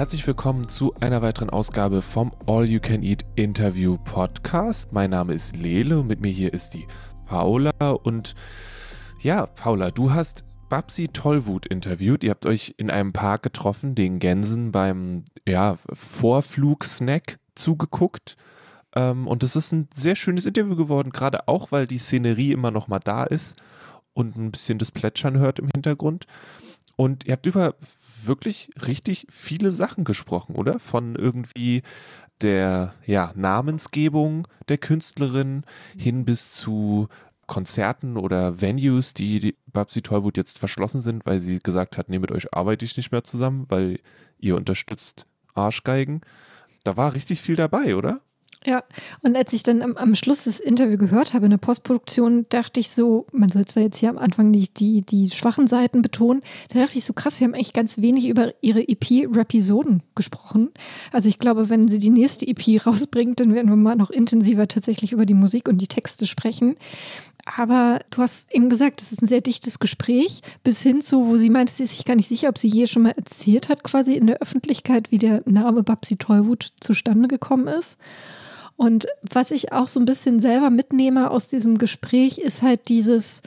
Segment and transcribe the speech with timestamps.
[0.00, 4.94] herzlich willkommen zu einer weiteren Ausgabe vom All You Can Eat Interview Podcast.
[4.94, 6.86] Mein Name ist Lele und mit mir hier ist die
[7.26, 7.70] Paula.
[8.02, 8.34] Und
[9.20, 12.24] ja, Paula, du hast Babsi Tollwut interviewt.
[12.24, 18.38] Ihr habt euch in einem Park getroffen, den Gänsen beim ja, Vorflugsnack zugeguckt.
[18.96, 22.70] Ähm, und es ist ein sehr schönes Interview geworden, gerade auch, weil die Szenerie immer
[22.70, 23.60] noch mal da ist
[24.14, 26.26] und ein bisschen das Plätschern hört im Hintergrund.
[26.96, 27.74] Und ihr habt über
[28.26, 30.78] wirklich richtig viele Sachen gesprochen, oder?
[30.78, 31.82] Von irgendwie
[32.42, 35.64] der ja, Namensgebung der Künstlerin
[35.96, 37.08] hin bis zu
[37.46, 42.18] Konzerten oder Venues, die, die Babsi Tollwut jetzt verschlossen sind, weil sie gesagt hat, nee,
[42.18, 43.98] mit euch arbeite ich nicht mehr zusammen, weil
[44.38, 46.20] ihr unterstützt Arschgeigen.
[46.84, 48.20] Da war richtig viel dabei, oder?
[48.66, 48.84] Ja,
[49.22, 52.78] und als ich dann am, am Schluss das Interview gehört habe in der Postproduktion, dachte
[52.78, 56.42] ich so, man soll zwar jetzt hier am Anfang nicht die, die schwachen Seiten betonen,
[56.68, 60.68] da dachte ich so krass, wir haben eigentlich ganz wenig über ihre EP-Rapisoden gesprochen.
[61.10, 64.68] Also ich glaube, wenn sie die nächste EP rausbringt, dann werden wir mal noch intensiver
[64.68, 66.76] tatsächlich über die Musik und die Texte sprechen.
[67.46, 71.38] Aber du hast eben gesagt, es ist ein sehr dichtes Gespräch, bis hin zu, wo
[71.38, 73.82] sie meinte, sie ist sich gar nicht sicher, ob sie je schon mal erzählt hat,
[73.82, 77.96] quasi in der Öffentlichkeit, wie der Name Babsi Tollwut zustande gekommen ist.
[78.80, 83.42] Und was ich auch so ein bisschen selber mitnehme aus diesem Gespräch, ist halt dieses,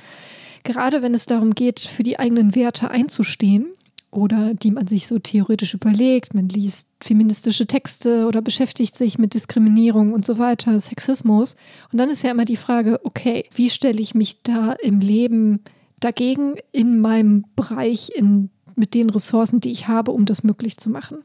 [0.64, 3.66] gerade wenn es darum geht, für die eigenen Werte einzustehen
[4.12, 9.34] oder die man sich so theoretisch überlegt, man liest feministische Texte oder beschäftigt sich mit
[9.34, 11.56] Diskriminierung und so weiter, Sexismus.
[11.92, 15.62] Und dann ist ja immer die Frage, okay, wie stelle ich mich da im Leben
[16.00, 20.92] dagegen in meinem Bereich, in, mit den Ressourcen, die ich habe, um das möglich zu
[20.92, 21.24] machen.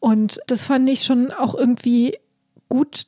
[0.00, 2.16] Und das fand ich schon auch irgendwie
[2.70, 3.06] gut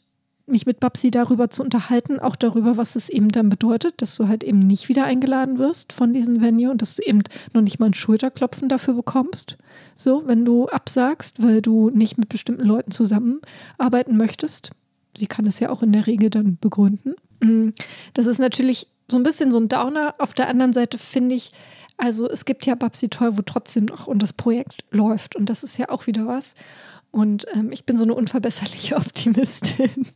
[0.50, 4.28] mich mit Babsi darüber zu unterhalten, auch darüber, was es eben dann bedeutet, dass du
[4.28, 7.22] halt eben nicht wieder eingeladen wirst von diesem Venue und dass du eben
[7.52, 9.56] noch nicht mal ein Schulterklopfen dafür bekommst.
[9.94, 14.70] So, wenn du absagst, weil du nicht mit bestimmten Leuten zusammenarbeiten möchtest.
[15.16, 17.14] Sie kann es ja auch in der Regel dann begründen.
[17.40, 17.70] Mm,
[18.14, 20.14] das ist natürlich so ein bisschen so ein Downer.
[20.18, 21.50] Auf der anderen Seite finde ich,
[21.96, 25.76] also es gibt ja Babsi Toll, trotzdem noch und das Projekt läuft und das ist
[25.76, 26.54] ja auch wieder was.
[27.10, 30.06] Und ähm, ich bin so eine unverbesserliche Optimistin.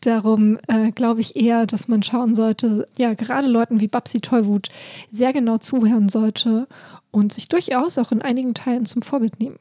[0.00, 4.68] Darum äh, glaube ich eher, dass man schauen sollte, ja, gerade Leuten wie Babsi Tollwut
[5.10, 6.66] sehr genau zuhören sollte
[7.10, 9.58] und sich durchaus auch in einigen Teilen zum Vorbild nehmen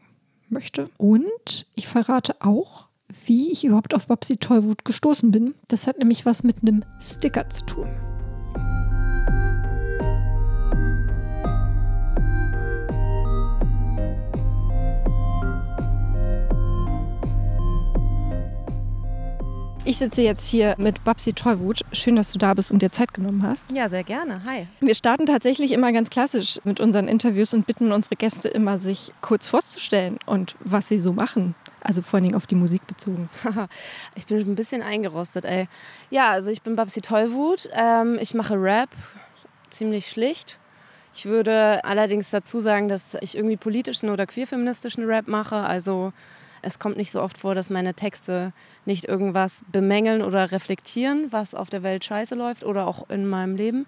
[0.50, 0.90] möchte.
[0.98, 2.88] Und ich verrate auch,
[3.26, 5.54] wie ich überhaupt auf Babsi Tollwut gestoßen bin.
[5.68, 8.15] Das hat nämlich was mit einem Sticker zu tun.
[19.88, 21.82] Ich sitze jetzt hier mit Babsi Tollwut.
[21.92, 23.70] Schön, dass du da bist und dir Zeit genommen hast.
[23.70, 24.44] Ja, sehr gerne.
[24.44, 24.66] Hi.
[24.80, 29.12] Wir starten tatsächlich immer ganz klassisch mit unseren Interviews und bitten unsere Gäste immer, sich
[29.22, 31.54] kurz vorzustellen und was sie so machen.
[31.82, 33.30] Also vor allen Dingen auf die Musik bezogen.
[34.16, 35.68] ich bin ein bisschen eingerostet, ey.
[36.10, 37.70] Ja, also ich bin Babsi Tollwut.
[37.76, 38.90] Ähm, ich mache Rap,
[39.70, 40.58] ziemlich schlicht.
[41.14, 45.58] Ich würde allerdings dazu sagen, dass ich irgendwie politischen oder queerfeministischen Rap mache.
[45.58, 46.12] Also
[46.66, 48.52] es kommt nicht so oft vor, dass meine Texte
[48.86, 53.56] nicht irgendwas bemängeln oder reflektieren, was auf der Welt scheiße läuft oder auch in meinem
[53.56, 53.86] Leben.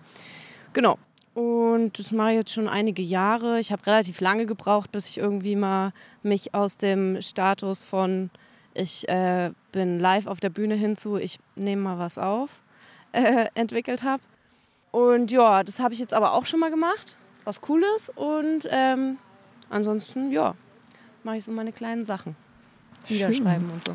[0.73, 0.99] Genau.
[1.33, 3.59] Und das mache ich jetzt schon einige Jahre.
[3.59, 8.29] Ich habe relativ lange gebraucht, bis ich irgendwie mal mich aus dem Status von
[8.75, 12.61] ich äh, bin live auf der Bühne hinzu, ich nehme mal was auf,
[13.11, 14.21] äh, entwickelt habe.
[14.91, 18.15] Und ja, das habe ich jetzt aber auch schon mal gemacht, was cool ist.
[18.15, 19.17] Und ähm,
[19.71, 20.53] ansonsten, ja,
[21.23, 22.35] mache ich so meine kleinen Sachen
[23.09, 23.94] niederschreiben und so.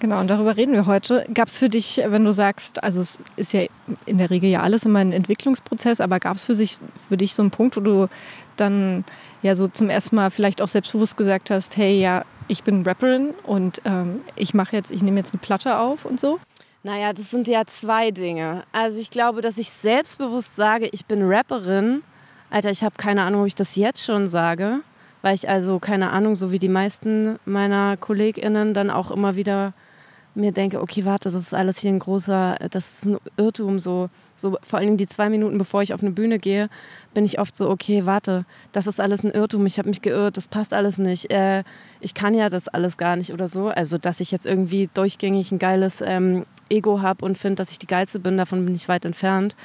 [0.00, 1.24] Genau, und darüber reden wir heute.
[1.34, 3.62] Gab es für dich, wenn du sagst, also es ist ja
[4.06, 7.42] in der Regel ja alles immer ein Entwicklungsprozess, aber gab es für, für dich so
[7.42, 8.08] einen Punkt, wo du
[8.56, 9.04] dann
[9.42, 13.34] ja so zum ersten Mal vielleicht auch selbstbewusst gesagt hast, hey, ja, ich bin Rapperin
[13.42, 16.38] und ähm, ich mache jetzt, ich nehme jetzt eine Platte auf und so?
[16.84, 18.62] Naja, das sind ja zwei Dinge.
[18.72, 22.02] Also ich glaube, dass ich selbstbewusst sage, ich bin Rapperin.
[22.50, 24.80] Alter, ich habe keine Ahnung, ob ich das jetzt schon sage
[25.22, 29.72] weil ich also, keine Ahnung, so wie die meisten meiner KollegInnen dann auch immer wieder
[30.38, 34.08] mir denke, okay, warte, das ist alles hier ein großer, das ist ein Irrtum, so,
[34.36, 36.70] so vor allem die zwei Minuten, bevor ich auf eine Bühne gehe,
[37.12, 40.36] bin ich oft so, okay, warte, das ist alles ein Irrtum, ich habe mich geirrt,
[40.36, 41.64] das passt alles nicht, äh,
[42.00, 43.68] ich kann ja das alles gar nicht oder so.
[43.68, 47.78] Also, dass ich jetzt irgendwie durchgängig ein geiles ähm, Ego habe und finde, dass ich
[47.78, 49.56] die Geilste bin, davon bin ich weit entfernt.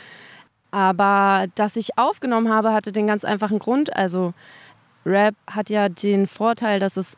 [0.71, 3.95] Aber dass ich aufgenommen habe, hatte den ganz einfachen Grund.
[3.95, 4.33] Also
[5.05, 7.17] Rap hat ja den Vorteil, dass es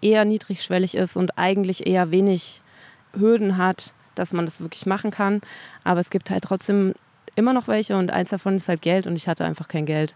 [0.00, 2.60] eher niedrigschwellig ist und eigentlich eher wenig
[3.14, 5.40] Hürden hat, dass man das wirklich machen kann.
[5.84, 6.94] Aber es gibt halt trotzdem
[7.36, 10.14] immer noch welche und eins davon ist halt Geld und ich hatte einfach kein Geld.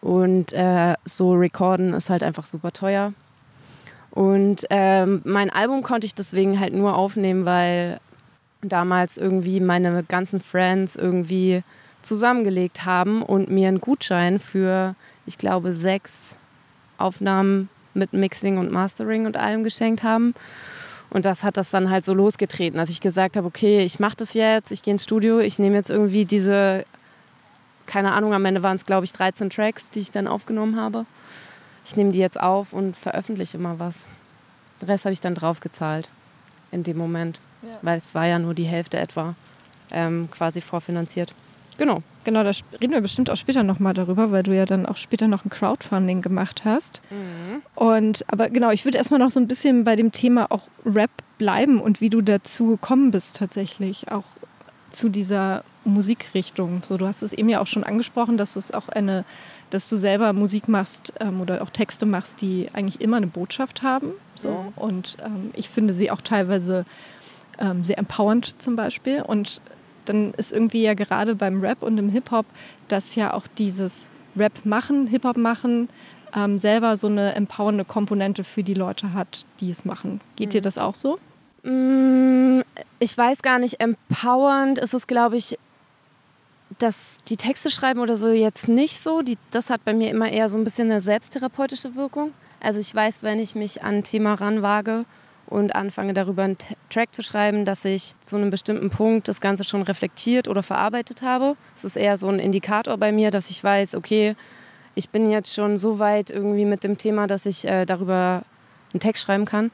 [0.00, 3.12] Und äh, so Recorden ist halt einfach super teuer.
[4.10, 8.00] Und ähm, mein Album konnte ich deswegen halt nur aufnehmen, weil
[8.62, 11.62] damals irgendwie meine ganzen Friends irgendwie
[12.02, 16.36] zusammengelegt haben und mir einen Gutschein für, ich glaube, sechs
[17.00, 20.34] Aufnahmen mit Mixing und Mastering und allem geschenkt haben.
[21.10, 24.16] Und das hat das dann halt so losgetreten, dass ich gesagt habe, okay, ich mache
[24.16, 26.84] das jetzt, ich gehe ins Studio, ich nehme jetzt irgendwie diese,
[27.86, 31.06] keine Ahnung, am Ende waren es, glaube ich, 13 Tracks, die ich dann aufgenommen habe.
[31.84, 33.96] Ich nehme die jetzt auf und veröffentliche mal was.
[34.80, 36.08] Den Rest habe ich dann draufgezahlt
[36.70, 37.78] in dem Moment, ja.
[37.82, 39.34] weil es war ja nur die Hälfte etwa
[39.90, 41.34] ähm, quasi vorfinanziert.
[41.80, 42.02] Genau.
[42.24, 42.50] Genau, da
[42.82, 45.48] reden wir bestimmt auch später nochmal darüber, weil du ja dann auch später noch ein
[45.48, 47.00] Crowdfunding gemacht hast.
[47.08, 47.62] Mhm.
[47.74, 51.10] Und aber genau, ich würde erstmal noch so ein bisschen bei dem Thema auch Rap
[51.38, 54.24] bleiben und wie du dazu gekommen bist tatsächlich, auch
[54.90, 56.82] zu dieser Musikrichtung.
[56.86, 59.24] So, du hast es eben ja auch schon angesprochen, dass es auch eine,
[59.70, 63.82] dass du selber Musik machst ähm, oder auch Texte machst, die eigentlich immer eine Botschaft
[63.82, 64.10] haben.
[64.34, 64.50] So.
[64.50, 64.72] Mhm.
[64.76, 66.84] Und ähm, ich finde sie auch teilweise
[67.58, 69.22] ähm, sehr empowernd zum Beispiel.
[69.22, 69.62] Und
[70.10, 72.46] dann ist irgendwie ja gerade beim Rap und im Hip-Hop,
[72.88, 75.88] dass ja auch dieses Rap machen, Hip-Hop machen,
[76.34, 80.20] ähm, selber so eine empowernde Komponente für die Leute hat, die es machen.
[80.36, 80.52] Geht mhm.
[80.52, 81.18] dir das auch so?
[81.62, 82.60] Mm,
[82.98, 85.58] ich weiß gar nicht, empowernd ist es, glaube ich,
[86.78, 89.22] dass die Texte schreiben oder so jetzt nicht so.
[89.22, 92.32] Die, das hat bei mir immer eher so ein bisschen eine selbsttherapeutische Wirkung.
[92.60, 95.04] Also ich weiß, wenn ich mich an ein Thema ranwage
[95.50, 96.56] und anfange darüber einen
[96.88, 101.22] Track zu schreiben, dass ich zu einem bestimmten Punkt das Ganze schon reflektiert oder verarbeitet
[101.22, 101.56] habe.
[101.76, 104.36] Es ist eher so ein Indikator bei mir, dass ich weiß, okay,
[104.94, 108.42] ich bin jetzt schon so weit irgendwie mit dem Thema, dass ich äh, darüber
[108.92, 109.70] einen Text schreiben kann.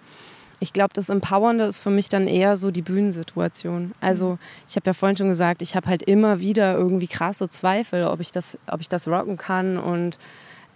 [0.59, 3.93] Ich glaube, das Empowernde ist für mich dann eher so die Bühnensituation.
[4.01, 4.39] Also
[4.69, 8.21] ich habe ja vorhin schon gesagt, ich habe halt immer wieder irgendwie krasse Zweifel, ob
[8.21, 10.19] ich das, ob ich das rocken kann und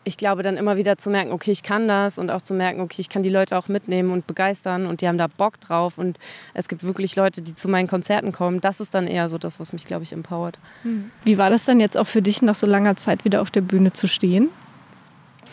[0.04, 2.80] ich glaube dann immer wieder zu merken, okay, ich kann das und auch zu merken,
[2.80, 5.98] okay, ich kann die Leute auch mitnehmen und begeistern und die haben da Bock drauf
[5.98, 6.18] und
[6.54, 8.60] es gibt wirklich Leute, die zu meinen Konzerten kommen.
[8.60, 10.58] Das ist dann eher so das, was mich, glaube ich, empowert.
[10.82, 11.10] Hm.
[11.24, 13.60] Wie war das dann jetzt auch für dich, nach so langer Zeit wieder auf der
[13.60, 14.48] Bühne zu stehen?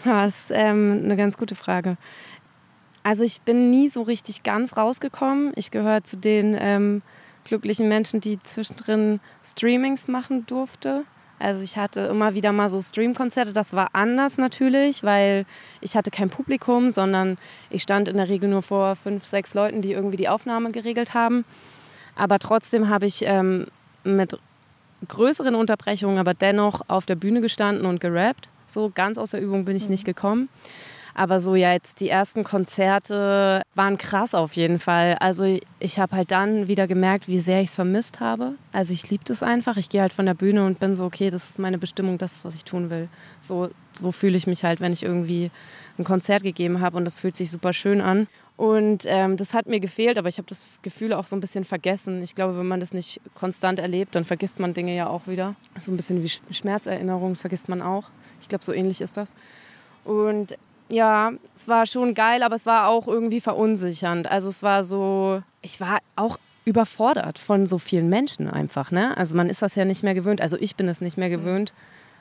[0.06, 1.98] Ja, das ist ähm, eine ganz gute Frage.
[3.04, 5.52] Also ich bin nie so richtig ganz rausgekommen.
[5.56, 7.02] Ich gehöre zu den ähm,
[7.44, 11.04] glücklichen Menschen, die zwischendrin Streamings machen durfte.
[11.40, 13.54] Also ich hatte immer wieder mal so Streamkonzerte.
[13.54, 15.46] Das war anders natürlich, weil
[15.82, 17.38] ich hatte kein Publikum, sondern
[17.70, 21.14] ich stand in der Regel nur vor fünf, sechs Leuten, die irgendwie die Aufnahme geregelt
[21.14, 21.46] haben.
[22.16, 23.68] Aber trotzdem habe ich ähm,
[24.04, 24.38] mit
[25.08, 28.50] größeren Unterbrechungen, aber dennoch auf der Bühne gestanden und gerappt.
[28.66, 29.92] So ganz aus der Übung bin ich mhm.
[29.92, 30.50] nicht gekommen.
[31.18, 35.16] Aber so ja, jetzt die ersten Konzerte waren krass auf jeden Fall.
[35.20, 38.54] Also ich habe halt dann wieder gemerkt, wie sehr ich es vermisst habe.
[38.72, 39.78] Also ich liebe das einfach.
[39.78, 42.34] Ich gehe halt von der Bühne und bin so, okay, das ist meine Bestimmung, das
[42.34, 43.10] ist, was ich tun will.
[43.42, 45.50] So, so fühle ich mich halt, wenn ich irgendwie
[45.98, 48.28] ein Konzert gegeben habe und das fühlt sich super schön an.
[48.56, 51.66] Und ähm, das hat mir gefehlt, aber ich habe das Gefühl auch so ein bisschen
[51.66, 52.22] vergessen.
[52.22, 55.56] Ich glaube, wenn man das nicht konstant erlebt, dann vergisst man Dinge ja auch wieder.
[55.80, 58.04] So ein bisschen wie Schmerzerinnerung, das vergisst man auch.
[58.40, 59.34] Ich glaube, so ähnlich ist das.
[60.04, 60.56] Und
[60.90, 64.30] ja, es war schon geil, aber es war auch irgendwie verunsichernd.
[64.30, 68.92] Also es war so, ich war auch überfordert von so vielen Menschen einfach.
[68.92, 69.16] Ne?
[69.18, 70.42] Also man ist das ja nicht mehr gewöhnt.
[70.42, 71.74] Also ich bin es nicht mehr gewöhnt.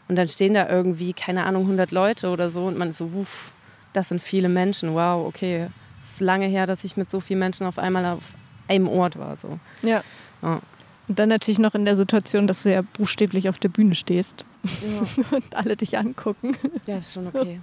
[0.09, 3.07] Und dann stehen da irgendwie, keine Ahnung, 100 Leute oder so und man ist so,
[3.07, 3.53] uff,
[3.93, 4.95] das sind viele Menschen.
[4.95, 5.69] Wow, okay.
[6.01, 8.35] Es ist lange her, dass ich mit so vielen Menschen auf einmal auf
[8.69, 9.35] einem Ort war.
[9.35, 9.59] So.
[9.83, 10.03] Ja.
[10.43, 10.61] ja.
[11.09, 14.45] Und dann natürlich noch in der Situation, dass du ja buchstäblich auf der Bühne stehst
[14.67, 15.25] ja.
[15.37, 16.57] und alle dich angucken.
[16.87, 17.61] Ja, ist schon okay.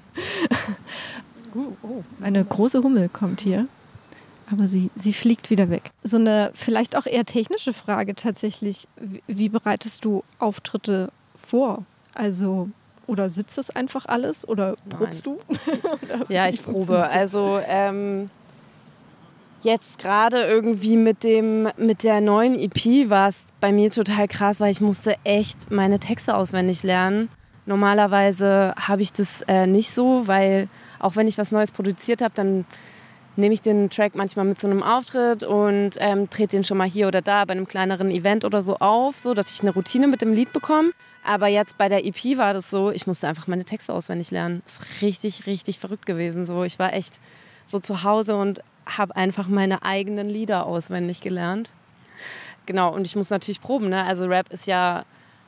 [1.56, 3.68] uh, oh, eine große Hummel kommt hier.
[4.52, 5.92] Aber sie, sie fliegt wieder weg.
[6.04, 8.88] So eine vielleicht auch eher technische Frage tatsächlich.
[9.28, 11.86] Wie bereitest du Auftritte vor?
[12.14, 12.70] Also,
[13.08, 14.48] oder sitzt es einfach alles?
[14.48, 15.38] Oder probst Nein.
[15.48, 16.26] du?
[16.34, 17.10] ja, ich probe.
[17.10, 18.30] Also, ähm,
[19.64, 24.60] jetzt gerade irgendwie mit dem mit der neuen EP war es bei mir total krass,
[24.60, 27.30] weil ich musste echt meine Texte auswendig lernen.
[27.66, 30.68] Normalerweise habe ich das äh, nicht so, weil
[31.00, 32.66] auch wenn ich was Neues produziert habe, dann
[33.36, 36.88] nehme ich den Track manchmal mit zu einem Auftritt und ähm, trete den schon mal
[36.88, 40.08] hier oder da bei einem kleineren Event oder so auf, so dass ich eine Routine
[40.08, 40.92] mit dem Lied bekomme.
[41.24, 44.62] Aber jetzt bei der EP war das so, ich musste einfach meine Texte auswendig lernen.
[44.66, 46.46] Das ist richtig, richtig verrückt gewesen.
[46.46, 47.20] So, ich war echt
[47.66, 51.70] so zu Hause und habe einfach meine eigenen Lieder auswendig gelernt.
[52.66, 53.90] Genau, und ich muss natürlich proben.
[53.90, 54.04] Ne?
[54.06, 55.04] Also Rap ist ja,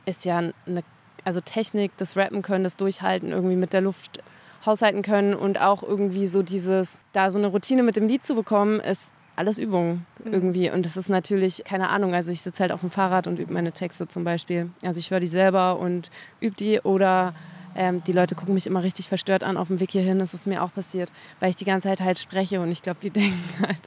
[0.05, 0.83] ist ja eine
[1.23, 4.21] also Technik, das Rappen können, das Durchhalten, irgendwie mit der Luft
[4.65, 8.35] haushalten können und auch irgendwie so dieses, da so eine Routine mit dem Lied zu
[8.35, 10.33] bekommen, ist alles Übung mhm.
[10.33, 10.69] irgendwie.
[10.69, 13.53] Und das ist natürlich, keine Ahnung, also ich sitze halt auf dem Fahrrad und übe
[13.53, 14.69] meine Texte zum Beispiel.
[14.83, 17.33] Also ich höre die selber und übe die oder
[17.75, 20.19] Ähm, die Leute gucken mich immer richtig verstört an auf dem Weg hierhin.
[20.19, 22.99] Das ist mir auch passiert, weil ich die ganze Zeit halt spreche und ich glaube,
[23.01, 23.81] die denken halt,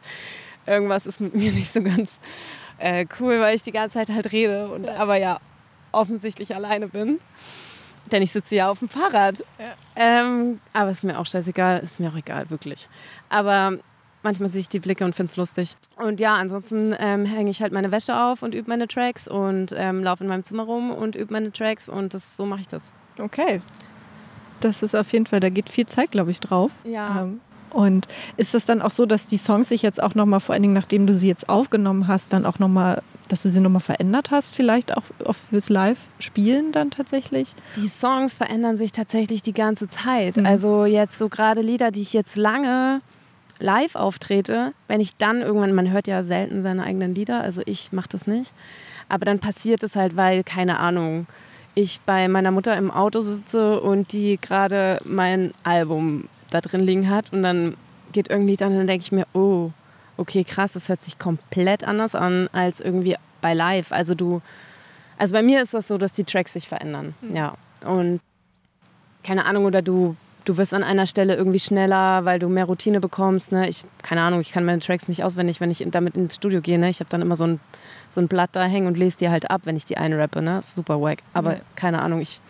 [0.67, 2.21] irgendwas ist mit mir nicht so ganz
[2.79, 5.41] äh, cool, weil ich die ganze Zeit halt rede und aber ja
[5.93, 7.19] offensichtlich alleine bin.
[8.13, 9.45] Denn ich sitze ja auf dem Fahrrad.
[9.59, 9.75] Ja.
[9.97, 12.89] Ähm, aber ist mir auch scheißegal, ist mir auch egal, wirklich.
[13.29, 13.79] Aber
[14.23, 15.77] manchmal sehe ich die Blicke und finde es lustig.
[15.97, 19.75] Und ja, ansonsten ähm, hänge ich halt meine Wäsche auf und übe meine Tracks und
[19.77, 22.69] ähm, laufe in meinem Zimmer rum und übe meine Tracks und das, so mache ich
[22.69, 22.91] das.
[23.19, 23.61] Okay.
[24.61, 26.73] Das ist auf jeden Fall, da geht viel Zeit, glaube ich, drauf.
[26.85, 27.23] Ja.
[27.23, 28.07] Ähm, und
[28.37, 30.75] ist das dann auch so, dass die Songs sich jetzt auch nochmal, vor allen Dingen
[30.75, 34.57] nachdem du sie jetzt aufgenommen hast, dann auch nochmal, dass du sie nochmal verändert hast,
[34.57, 35.03] vielleicht auch,
[35.51, 37.55] fürs Live-Spielen dann tatsächlich?
[37.77, 40.39] Die Songs verändern sich tatsächlich die ganze Zeit.
[40.39, 40.47] Mhm.
[40.47, 43.01] Also jetzt so gerade Lieder, die ich jetzt lange
[43.61, 47.93] live auftrete, wenn ich dann irgendwann, man hört ja selten seine eigenen Lieder, also ich
[47.93, 48.53] mache das nicht,
[49.09, 51.27] aber dann passiert es halt, weil, keine Ahnung,
[51.79, 57.09] ich bei meiner Mutter im Auto sitze und die gerade mein Album da drin liegen
[57.09, 57.77] hat und dann
[58.11, 59.71] geht irgendwie dann, dann denke ich mir, oh,
[60.17, 63.93] okay, krass, das hört sich komplett anders an als irgendwie bei live.
[63.93, 64.43] Also du,
[65.19, 67.55] also bei mir ist das so, dass die Tracks sich verändern, ja.
[67.87, 68.21] Und
[69.23, 70.17] keine Ahnung, oder du,
[70.47, 73.53] du wirst an einer Stelle irgendwie schneller, weil du mehr Routine bekommst.
[73.53, 73.69] Ne?
[73.69, 76.79] Ich, keine Ahnung, ich kann meine Tracks nicht auswendig, wenn ich damit ins Studio gehe.
[76.79, 76.89] Ne?
[76.89, 77.61] Ich habe dann immer so ein,
[78.09, 80.43] so ein Blatt da hängen und lese die halt ab, wenn ich die einrappe.
[80.43, 80.61] Ne?
[80.63, 81.19] Super wack.
[81.35, 81.61] Aber Ja.
[81.77, 82.41] keine Ahnung, ich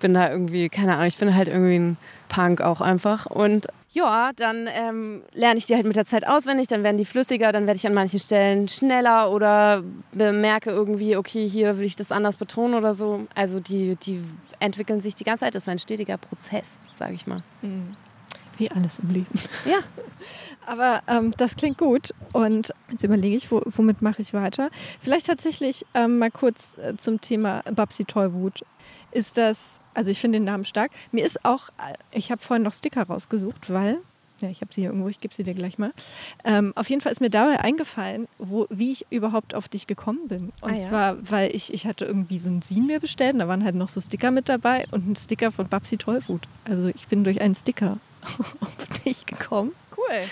[0.00, 1.96] bin da irgendwie, keine Ahnung, ich bin halt irgendwie ein
[2.28, 3.26] Punk auch einfach.
[3.26, 7.06] Und ja, dann ähm, lerne ich die halt mit der Zeit auswendig, dann werden die
[7.06, 11.96] flüssiger, dann werde ich an manchen Stellen schneller oder bemerke irgendwie, okay, hier will ich
[11.96, 13.26] das anders betonen oder so.
[13.34, 14.22] Also die, die
[14.60, 17.38] entwickeln sich die ganze Zeit, das ist ein stetiger Prozess, sage ich mal.
[18.58, 19.38] Wie alles im Leben.
[19.64, 19.78] Ja.
[20.66, 22.12] Aber ähm, das klingt gut.
[22.32, 24.68] Und jetzt überlege ich, wo, womit mache ich weiter?
[25.00, 28.64] Vielleicht tatsächlich ähm, mal kurz äh, zum Thema Babsi Tollwut.
[29.12, 30.90] Ist das, also ich finde den Namen stark.
[31.12, 33.98] Mir ist auch, äh, ich habe vorhin noch Sticker rausgesucht, weil,
[34.40, 35.92] ja, ich habe sie hier irgendwo, ich gebe sie dir gleich mal.
[36.44, 40.26] Ähm, auf jeden Fall ist mir dabei eingefallen, wo, wie ich überhaupt auf dich gekommen
[40.26, 40.52] bin.
[40.62, 40.80] Und Ah, ja?
[40.80, 43.76] zwar, weil ich, ich hatte irgendwie so ein Sin mir bestellt, und da waren halt
[43.76, 46.42] noch so Sticker mit dabei und ein Sticker von Babsi Tollwut.
[46.68, 47.98] Also ich bin durch einen Sticker
[48.60, 49.72] auf dich gekommen.
[49.96, 50.24] Cool.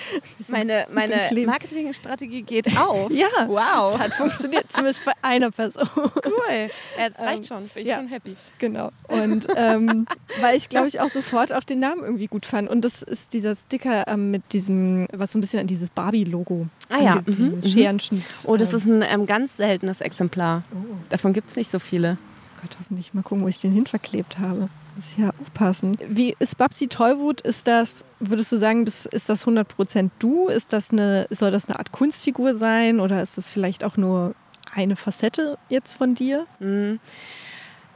[0.48, 1.30] Meine, meine.
[1.46, 3.10] Marketingstrategie geht auf.
[3.10, 3.94] Ja, Wow.
[3.94, 5.88] es hat funktioniert, zumindest bei einer Person.
[5.94, 6.68] Cool.
[6.98, 7.68] Ja, das reicht Ähm, schon.
[7.68, 7.96] Bin ich ja.
[7.96, 8.36] schon happy.
[8.58, 8.90] Genau.
[9.08, 10.06] Und ähm,
[10.40, 12.68] weil ich, glaube ich, auch sofort auch den Namen irgendwie gut fand.
[12.68, 16.66] Und das ist dieser Sticker ähm, mit diesem, was so ein bisschen an dieses Barbie-Logo.
[16.92, 17.66] Ah ja, mhm, mhm.
[17.66, 18.22] Scherenschnitt.
[18.44, 20.62] Oh, das ähm, ist ein ähm, ganz seltenes Exemplar.
[20.74, 22.18] Oh Davon gibt es nicht so viele.
[22.60, 24.68] Gott, hoffentlich mal gucken, wo ich den hinverklebt habe.
[24.94, 25.96] Muss ich ja aufpassen.
[26.08, 27.40] Wie ist Babsi Tollwut?
[27.40, 30.46] Ist das, würdest du sagen, ist das 100% du?
[30.48, 33.00] Ist das eine, soll das eine Art Kunstfigur sein?
[33.00, 34.34] Oder ist das vielleicht auch nur
[34.72, 36.46] eine Facette jetzt von dir?
[36.60, 37.00] Mhm.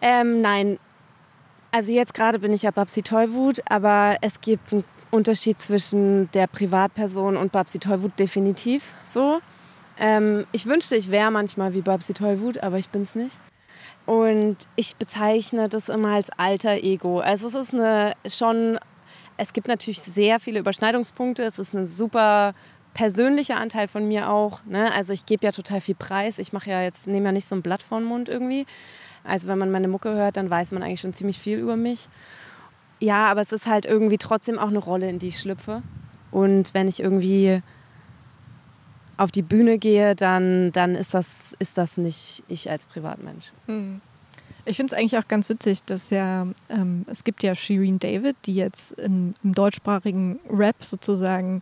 [0.01, 0.79] Ähm, nein,
[1.71, 6.47] also jetzt gerade bin ich ja Babsi Tollwut, aber es gibt einen Unterschied zwischen der
[6.47, 9.41] Privatperson und Babsi Tollwut definitiv so.
[9.99, 13.37] Ähm, ich wünschte, ich wäre manchmal wie Babsi Tollwut, aber ich bin es nicht.
[14.09, 17.21] Und ich bezeichne das immer als alter Ego.
[17.21, 18.79] Also es ist eine schon,
[19.37, 21.43] es gibt natürlich sehr viele Überschneidungspunkte.
[21.43, 22.55] Es ist ein super
[22.95, 24.65] persönlicher Anteil von mir auch.
[24.65, 24.91] Ne?
[24.95, 26.39] Also ich gebe ja total viel Preis.
[26.39, 28.65] Ich mache ja jetzt, nehme ja nicht so ein Blatt vor den Mund irgendwie.
[29.25, 32.09] Also wenn man meine Mucke hört, dann weiß man eigentlich schon ziemlich viel über mich.
[33.01, 35.83] Ja, aber es ist halt irgendwie trotzdem auch eine Rolle, in die ich schlüpfe.
[36.31, 37.61] Und wenn ich irgendwie
[39.19, 43.53] auf die Bühne gehe, dann, dann ist, das, ist das nicht ich als Privatmensch.
[44.65, 48.37] Ich finde es eigentlich auch ganz witzig, dass ja, ähm, es gibt ja Shireen David,
[48.47, 51.61] die jetzt in, im deutschsprachigen Rap sozusagen,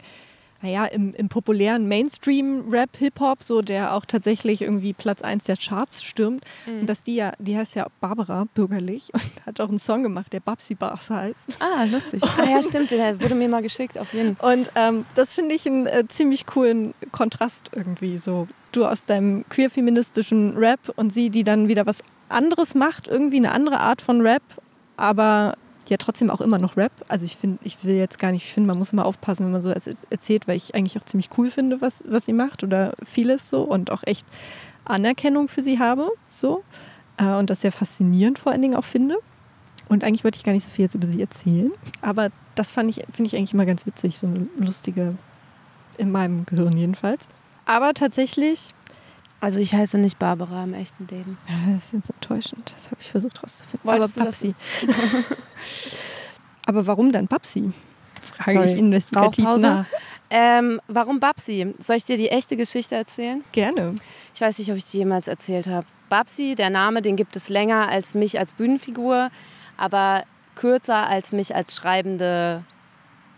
[0.62, 6.02] naja, im, im populären Mainstream-Rap, Hip-Hop, so der auch tatsächlich irgendwie Platz 1 der Charts
[6.02, 6.44] stürmt.
[6.66, 10.32] Und dass die ja, die heißt ja Barbara bürgerlich und hat auch einen Song gemacht,
[10.32, 11.58] der Babsi Bars heißt.
[11.60, 12.22] Ah, lustig.
[12.22, 14.58] ah ja, stimmt, der wurde mir mal geschickt, auf jeden Fall.
[14.58, 18.18] Und ähm, das finde ich einen äh, ziemlich coolen Kontrast irgendwie.
[18.18, 23.36] So du aus deinem queer-feministischen Rap und sie, die dann wieder was anderes macht, irgendwie
[23.36, 24.42] eine andere Art von Rap,
[24.96, 25.56] aber
[25.90, 26.92] ja trotzdem auch immer noch Rap.
[27.08, 29.52] Also ich finde, ich will jetzt gar nicht, ich finde, man muss immer aufpassen, wenn
[29.52, 32.64] man so erz- erzählt, weil ich eigentlich auch ziemlich cool finde, was, was sie macht
[32.64, 34.26] oder vieles so und auch echt
[34.84, 36.10] Anerkennung für sie habe.
[36.28, 36.62] So.
[37.16, 39.16] Äh, und das sehr faszinierend vor allen Dingen auch finde.
[39.88, 41.70] Und eigentlich wollte ich gar nicht so viel jetzt über sie erzählen.
[42.02, 45.16] Aber das fand ich, finde ich eigentlich immer ganz witzig, so eine lustige,
[45.98, 47.26] in meinem Gehirn jedenfalls.
[47.66, 48.74] Aber tatsächlich,
[49.40, 51.38] Also ich heiße nicht Barbara im echten Leben.
[51.48, 53.88] ja, das ist jetzt enttäuschend, das habe ich versucht rauszufinden.
[53.88, 54.54] Wolltest du Aber Babsi.
[56.66, 57.70] Aber warum dann Babsi?
[58.22, 59.66] Frage Sorry, ich investigativ Rauchpause?
[59.66, 59.86] nach.
[60.30, 61.74] Ähm, warum Babsi?
[61.78, 63.44] Soll ich dir die echte Geschichte erzählen?
[63.52, 63.94] Gerne.
[64.34, 65.86] Ich weiß nicht, ob ich die jemals erzählt habe.
[66.08, 69.30] Babsi, der Name, den gibt es länger als mich als Bühnenfigur.
[69.76, 70.22] Aber
[70.56, 72.64] kürzer als mich als schreibende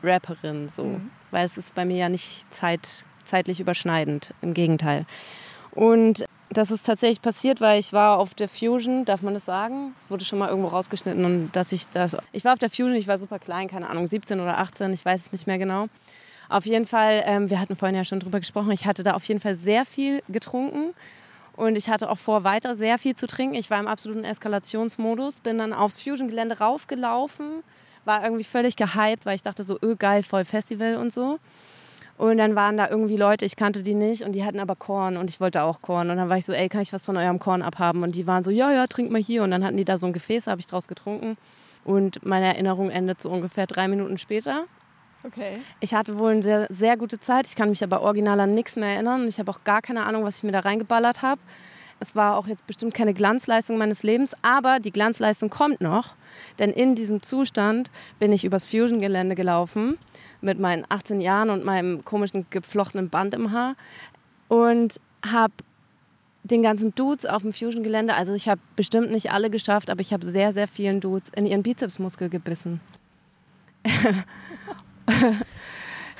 [0.02, 0.68] Rapperin.
[0.68, 0.84] So.
[0.84, 1.10] Mhm.
[1.30, 4.32] Weil es ist bei mir ja nicht zeit, zeitlich überschneidend.
[4.40, 5.04] Im Gegenteil.
[5.72, 9.94] Und das ist tatsächlich passiert, weil ich war auf der Fusion, darf man das sagen?
[9.98, 12.16] Es wurde schon mal irgendwo rausgeschnitten und dass ich das.
[12.32, 15.04] Ich war auf der Fusion, ich war super klein, keine Ahnung, 17 oder 18, ich
[15.04, 15.88] weiß es nicht mehr genau.
[16.48, 19.24] Auf jeden Fall, ähm, wir hatten vorhin ja schon drüber gesprochen, ich hatte da auf
[19.24, 20.94] jeden Fall sehr viel getrunken
[21.54, 23.54] und ich hatte auch vor, weiter sehr viel zu trinken.
[23.54, 27.62] Ich war im absoluten Eskalationsmodus, bin dann aufs Fusion-Gelände raufgelaufen,
[28.06, 31.38] war irgendwie völlig gehypt, weil ich dachte so, öh, geil, voll Festival und so.
[32.18, 35.16] Und dann waren da irgendwie Leute, ich kannte die nicht und die hatten aber Korn
[35.16, 36.10] und ich wollte auch Korn.
[36.10, 38.02] Und dann war ich so, ey, kann ich was von eurem Korn abhaben?
[38.02, 39.44] Und die waren so, ja, ja, trink mal hier.
[39.44, 41.36] Und dann hatten die da so ein Gefäß, habe ich draus getrunken.
[41.84, 44.64] Und meine Erinnerung endet so ungefähr drei Minuten später.
[45.22, 45.60] Okay.
[45.78, 47.46] Ich hatte wohl eine sehr, sehr gute Zeit.
[47.46, 49.22] Ich kann mich aber original an nichts mehr erinnern.
[49.22, 51.40] Und ich habe auch gar keine Ahnung, was ich mir da reingeballert habe.
[52.00, 56.14] Es war auch jetzt bestimmt keine Glanzleistung meines Lebens, aber die Glanzleistung kommt noch.
[56.58, 59.98] Denn in diesem Zustand bin ich übers Fusion-Gelände gelaufen
[60.40, 63.74] mit meinen 18 Jahren und meinem komischen geflochtenen Band im Haar
[64.48, 65.52] und habe
[66.44, 70.12] den ganzen Dudes auf dem Fusion-Gelände, also ich habe bestimmt nicht alle geschafft, aber ich
[70.12, 72.80] habe sehr, sehr vielen Dudes in ihren Bizepsmuskel gebissen.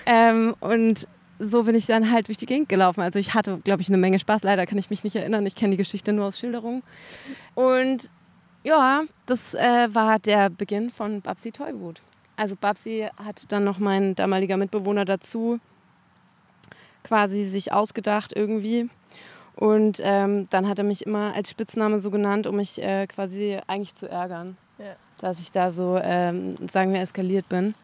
[0.06, 1.08] ähm, und
[1.38, 3.00] so bin ich dann halt durch die Gegend gelaufen.
[3.00, 4.42] Also ich hatte, glaube ich, eine Menge Spaß.
[4.42, 5.46] Leider kann ich mich nicht erinnern.
[5.46, 6.82] Ich kenne die Geschichte nur aus Schilderungen.
[7.54, 8.10] Und
[8.64, 12.02] ja, das äh, war der Beginn von Babsi Tollwut.
[12.38, 15.58] Also Babsi hat dann noch mein damaliger Mitbewohner dazu
[17.02, 18.88] quasi sich ausgedacht irgendwie.
[19.56, 23.58] Und ähm, dann hat er mich immer als Spitzname so genannt, um mich äh, quasi
[23.66, 24.56] eigentlich zu ärgern.
[24.78, 24.94] Ja.
[25.18, 27.74] Dass ich da so, ähm, sagen wir, eskaliert bin.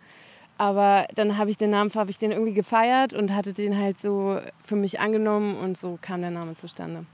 [0.56, 3.98] Aber dann habe ich den Namen, habe ich den irgendwie gefeiert und hatte den halt
[3.98, 7.06] so für mich angenommen und so kam der Name zustande.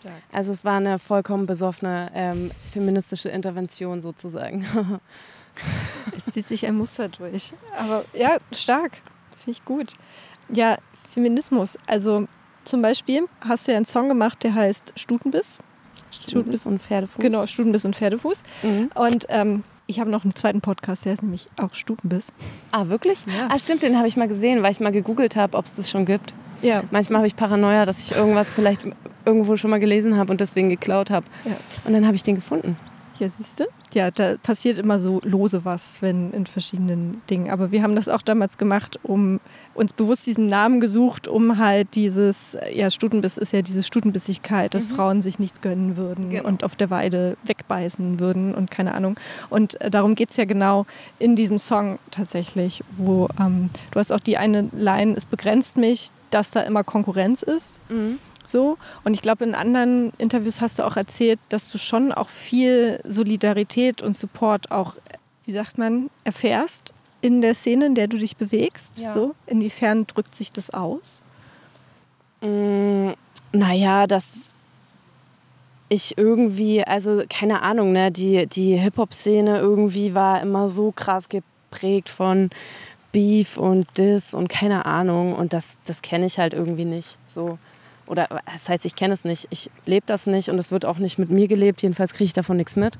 [0.00, 0.22] Stark.
[0.32, 4.64] Also es war eine vollkommen besoffene ähm, feministische Intervention sozusagen.
[6.16, 7.52] Es zieht sich ein Muster durch.
[7.78, 8.98] Aber ja, stark.
[9.36, 9.92] Finde ich gut.
[10.52, 10.78] Ja,
[11.12, 11.76] Feminismus.
[11.86, 12.26] Also
[12.64, 15.58] zum Beispiel hast du ja einen Song gemacht, der heißt Stutenbiss.
[16.10, 17.22] Stutenbiss und Pferdefuß.
[17.22, 18.42] Genau, Stutenbiss und Pferdefuß.
[18.62, 18.90] Mhm.
[18.94, 22.32] Und ähm, ich habe noch einen zweiten Podcast, der ist nämlich auch Stutenbiss.
[22.72, 23.24] Ah, wirklich?
[23.26, 23.48] Ja.
[23.50, 25.90] Ah, stimmt, den habe ich mal gesehen, weil ich mal gegoogelt habe, ob es das
[25.90, 26.34] schon gibt.
[26.62, 26.82] Ja.
[26.90, 28.82] Manchmal habe ich Paranoia, dass ich irgendwas vielleicht
[29.24, 31.26] irgendwo schon mal gelesen habe und deswegen geklaut habe.
[31.44, 31.56] Ja.
[31.84, 32.76] Und dann habe ich den gefunden.
[33.18, 33.64] Ja, siehst du?
[33.94, 37.50] Ja, da passiert immer so lose was, wenn in verschiedenen Dingen.
[37.50, 39.40] Aber wir haben das auch damals gemacht, um
[39.74, 44.86] uns bewusst diesen Namen gesucht, um halt dieses, ja, Stutenbiss ist ja diese Stutenbissigkeit, dass
[44.86, 46.48] Frauen sich nichts gönnen würden Genau.
[46.48, 49.18] und auf der Weide wegbeißen würden und keine Ahnung.
[49.50, 50.86] Und äh, darum geht es ja genau
[51.18, 56.08] in diesem Song tatsächlich, wo ähm, du hast auch die eine Line, es begrenzt mich,
[56.30, 57.78] dass da immer Konkurrenz ist.
[58.46, 58.78] So.
[59.04, 63.00] Und ich glaube, in anderen Interviews hast du auch erzählt, dass du schon auch viel
[63.04, 64.96] Solidarität und Support auch,
[65.44, 68.98] wie sagt man, erfährst in der Szene, in der du dich bewegst.
[68.98, 69.12] Ja.
[69.12, 69.34] So.
[69.46, 71.22] Inwiefern drückt sich das aus?
[72.40, 73.10] Mm,
[73.52, 74.54] naja, dass
[75.88, 82.08] ich irgendwie, also keine Ahnung, ne, die, die Hip-Hop-Szene irgendwie war immer so krass geprägt
[82.08, 82.50] von
[83.12, 85.34] Beef und Diss und keine Ahnung.
[85.34, 87.18] Und das, das kenne ich halt irgendwie nicht.
[87.26, 87.58] So.
[88.06, 89.46] Oder das heißt, ich kenne es nicht.
[89.50, 91.82] Ich lebe das nicht und es wird auch nicht mit mir gelebt.
[91.82, 92.98] Jedenfalls kriege ich davon nichts mit.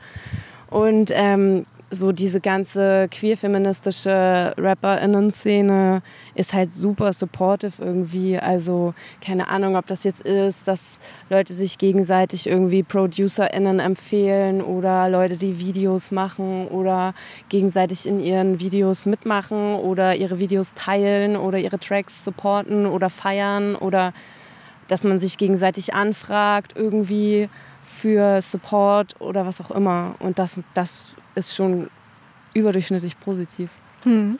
[0.68, 6.02] Und ähm, so diese ganze queer-feministische RapperInnen-Szene
[6.34, 8.38] ist halt super supportive irgendwie.
[8.38, 10.98] Also keine Ahnung, ob das jetzt ist, dass
[11.30, 17.14] Leute sich gegenseitig irgendwie ProducerInnen empfehlen oder Leute, die Videos machen oder
[17.48, 23.76] gegenseitig in ihren Videos mitmachen oder ihre Videos teilen oder ihre Tracks supporten oder feiern
[23.76, 24.12] oder
[24.88, 27.48] dass man sich gegenseitig anfragt irgendwie
[27.82, 30.14] für Support oder was auch immer.
[30.18, 31.88] Und das, das ist schon
[32.54, 33.70] überdurchschnittlich positiv.
[34.02, 34.38] Hm.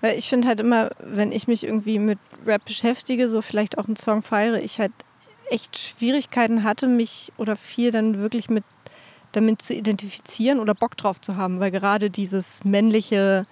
[0.00, 3.86] Weil ich finde halt immer, wenn ich mich irgendwie mit Rap beschäftige, so vielleicht auch
[3.86, 4.92] einen Song feiere, ich halt
[5.50, 8.64] echt Schwierigkeiten hatte, mich oder viel dann wirklich mit
[9.32, 13.44] damit zu identifizieren oder Bock drauf zu haben, weil gerade dieses männliche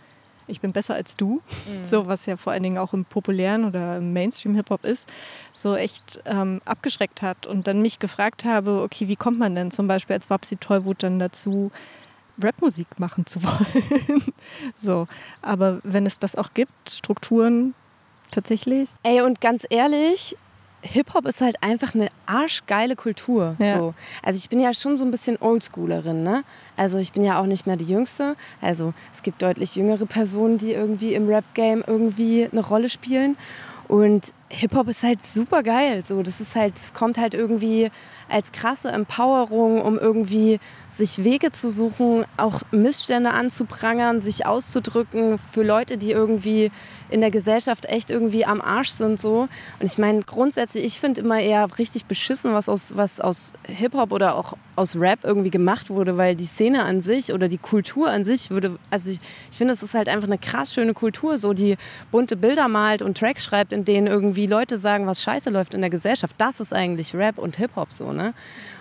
[0.46, 1.40] ich bin besser als du,
[1.85, 5.09] so was ja vor allen Dingen auch im populären oder im Mainstream-Hip-Hop ist,
[5.52, 9.70] so echt ähm, abgeschreckt hat und dann mich gefragt habe, okay, wie kommt man denn
[9.70, 11.70] zum Beispiel als Babsi Tollwut dann dazu,
[12.42, 14.33] Rapmusik machen zu wollen?
[14.74, 15.07] so,
[15.42, 17.74] aber wenn es das auch gibt, Strukturen
[18.30, 18.90] tatsächlich.
[19.02, 20.37] Ey, und ganz ehrlich,
[20.85, 23.57] Hip-Hop ist halt einfach eine arschgeile Kultur.
[23.59, 23.79] Ja.
[23.79, 23.94] So.
[24.23, 26.44] Also ich bin ja schon so ein bisschen Oldschoolerin, ne?
[26.77, 28.37] Also ich bin ja auch nicht mehr die Jüngste.
[28.61, 33.37] Also es gibt deutlich jüngere Personen, die irgendwie im Rap-Game irgendwie eine Rolle spielen.
[33.88, 36.05] Und Hip-Hop ist halt super geil.
[36.05, 37.90] So, das ist halt, es kommt halt irgendwie
[38.29, 45.62] als krasse Empowerung, um irgendwie sich Wege zu suchen, auch Missstände anzuprangern, sich auszudrücken für
[45.62, 46.71] Leute, die irgendwie
[47.11, 49.49] in der Gesellschaft echt irgendwie am Arsch sind so.
[49.81, 53.95] Und ich meine grundsätzlich, ich finde immer eher richtig beschissen, was aus was aus Hip
[53.95, 57.59] Hop oder auch aus Rap irgendwie gemacht wurde, weil die Szene an sich oder die
[57.59, 60.95] Kultur an sich würde, also ich, ich finde, es ist halt einfach eine krass schöne
[60.95, 61.77] Kultur, so die
[62.11, 65.81] bunte Bilder malt und Tracks schreibt, in denen irgendwie Leute sagen, was scheiße läuft in
[65.81, 66.35] der Gesellschaft.
[66.39, 68.33] Das ist eigentlich Rap und Hip Hop so, ne?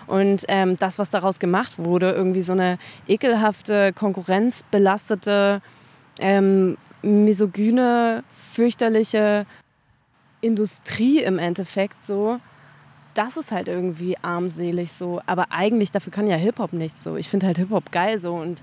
[0.06, 2.78] Und ähm, das, was daraus gemacht wurde, irgendwie so eine
[3.08, 5.62] ekelhafte, konkurrenzbelastete,
[6.18, 9.46] ähm, misogyne, fürchterliche
[10.40, 12.38] Industrie im Endeffekt so.
[13.14, 15.20] Das ist halt irgendwie armselig so.
[15.26, 17.16] Aber eigentlich, dafür kann ja Hip-Hop nichts so.
[17.16, 18.62] Ich finde halt Hip-Hop geil so und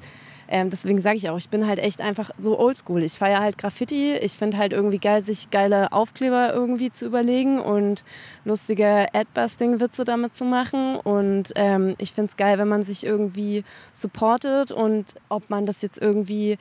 [0.54, 3.02] ähm, deswegen sage ich auch, ich bin halt echt einfach so oldschool.
[3.04, 4.16] Ich feiere halt Graffiti.
[4.16, 8.04] Ich finde halt irgendwie geil, sich geile Aufkleber irgendwie zu überlegen und
[8.44, 10.98] lustige Adbusting-Witze damit zu machen.
[10.98, 15.82] Und ähm, ich finde es geil, wenn man sich irgendwie supportet und ob man das
[15.82, 16.58] jetzt irgendwie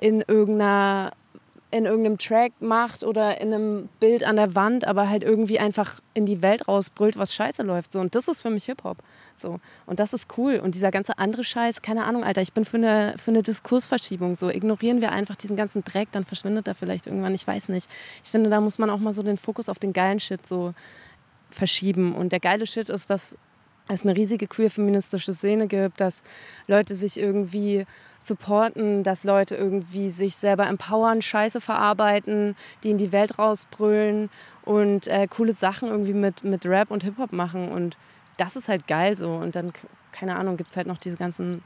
[0.00, 1.10] in irgendeiner
[1.72, 6.00] in irgendeinem Track macht oder in einem Bild an der Wand, aber halt irgendwie einfach
[6.12, 7.94] in die Welt rausbrüllt, was scheiße läuft.
[7.94, 8.00] So.
[8.00, 8.98] Und das ist für mich Hip-Hop.
[9.38, 9.58] So.
[9.86, 10.60] Und das ist cool.
[10.62, 14.36] Und dieser ganze andere Scheiß, keine Ahnung, Alter, ich bin für eine, für eine Diskursverschiebung.
[14.36, 14.50] So.
[14.50, 17.34] Ignorieren wir einfach diesen ganzen Dreck, dann verschwindet er vielleicht irgendwann.
[17.34, 17.88] Ich weiß nicht.
[18.22, 20.74] Ich finde, da muss man auch mal so den Fokus auf den geilen Shit so
[21.48, 22.14] verschieben.
[22.14, 23.34] Und der geile Shit ist, dass
[23.88, 26.22] es eine riesige queer-feministische Szene gibt, dass
[26.66, 27.86] Leute sich irgendwie
[28.26, 34.30] supporten, dass Leute irgendwie sich selber empowern, Scheiße verarbeiten, die in die Welt rausbrüllen
[34.64, 37.68] und äh, coole Sachen irgendwie mit, mit Rap und Hip-Hop machen.
[37.68, 37.96] Und
[38.36, 39.34] das ist halt geil so.
[39.34, 39.72] Und dann,
[40.12, 41.62] keine Ahnung, gibt es halt noch diese ganzen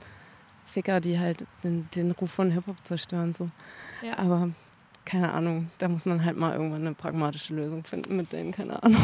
[0.65, 3.35] Ficker, die halt den, den Ruf von Hip-Hop zerstören.
[3.35, 3.49] So.
[4.03, 4.19] Ja.
[4.19, 4.51] Aber
[5.05, 8.83] keine Ahnung, da muss man halt mal irgendwann eine pragmatische Lösung finden mit denen, keine
[8.83, 9.01] Ahnung.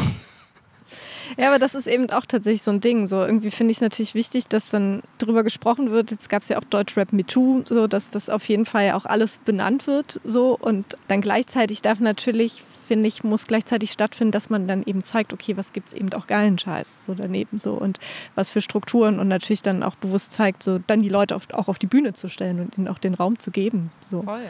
[1.37, 3.07] Ja, aber das ist eben auch tatsächlich so ein Ding.
[3.07, 6.11] So irgendwie finde ich es natürlich wichtig, dass dann drüber gesprochen wird.
[6.11, 9.05] Jetzt gab es ja auch Deutschrap Me Too, so dass das auf jeden Fall auch
[9.05, 10.19] alles benannt wird.
[10.23, 15.03] So und dann gleichzeitig darf natürlich, finde ich, muss gleichzeitig stattfinden, dass man dann eben
[15.03, 17.99] zeigt, okay, was gibt es eben auch geilen Scheiß so daneben so und
[18.35, 21.79] was für Strukturen und natürlich dann auch bewusst zeigt, so dann die Leute auch auf
[21.79, 23.91] die Bühne zu stellen und ihnen auch den Raum zu geben.
[24.03, 24.21] So.
[24.21, 24.43] Voll.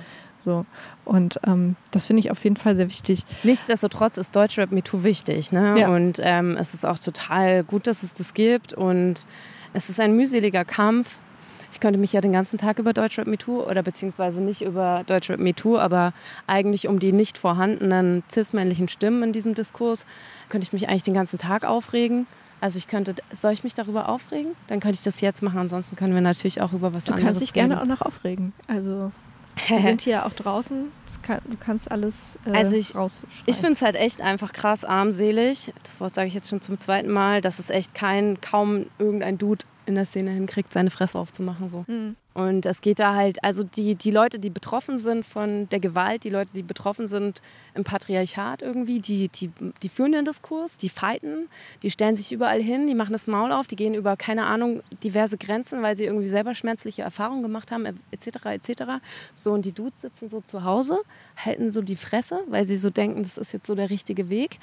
[0.44, 0.66] So.
[1.06, 3.24] Und ähm, das finde ich auf jeden Fall sehr wichtig.
[3.44, 5.52] Nichtsdestotrotz ist Deutschrap MeToo wichtig.
[5.52, 5.80] Ne?
[5.80, 5.90] Ja.
[5.90, 8.74] Und ähm, es ist auch total gut, dass es das gibt.
[8.74, 9.26] Und
[9.74, 11.18] es ist ein mühseliger Kampf.
[11.72, 15.40] Ich könnte mich ja den ganzen Tag über Deutschrap MeToo oder beziehungsweise nicht über Deutschrap
[15.40, 16.14] MeToo, aber
[16.46, 20.06] eigentlich um die nicht vorhandenen cis-männlichen Stimmen in diesem Diskurs,
[20.50, 22.28] könnte ich mich eigentlich den ganzen Tag aufregen.
[22.62, 24.52] Also ich könnte, soll ich mich darüber aufregen?
[24.68, 25.58] Dann könnte ich das jetzt machen.
[25.58, 27.70] Ansonsten können wir natürlich auch über was du anderes Du kannst dich reden.
[27.70, 28.54] gerne auch noch aufregen.
[28.68, 29.12] Also
[29.68, 30.92] wir sind hier auch draußen.
[31.22, 32.94] Kann, du kannst alles äh, also ich,
[33.46, 35.74] Ich finde es halt echt einfach krass armselig.
[35.84, 39.38] Das Wort sage ich jetzt schon zum zweiten Mal, dass es echt kein, kaum irgendein
[39.38, 41.70] Dude in der Szene hinkriegt, seine Fresse aufzumachen.
[41.70, 41.86] So.
[41.88, 42.16] Mhm.
[42.34, 46.24] Und es geht da halt, also die, die Leute, die betroffen sind von der Gewalt,
[46.24, 47.42] die Leute, die betroffen sind
[47.76, 51.48] im Patriarchat irgendwie, die, die, die führen den Diskurs, die fighten,
[51.84, 54.82] die stellen sich überall hin, die machen das Maul auf, die gehen über, keine Ahnung,
[55.04, 58.84] diverse Grenzen, weil sie irgendwie selber schmerzliche Erfahrungen gemacht haben, etc., etc.
[59.36, 61.00] So, und die Dudes sitzen so zu Hause,
[61.38, 64.60] halten so die Fresse, weil sie so denken, das ist jetzt so der richtige Weg.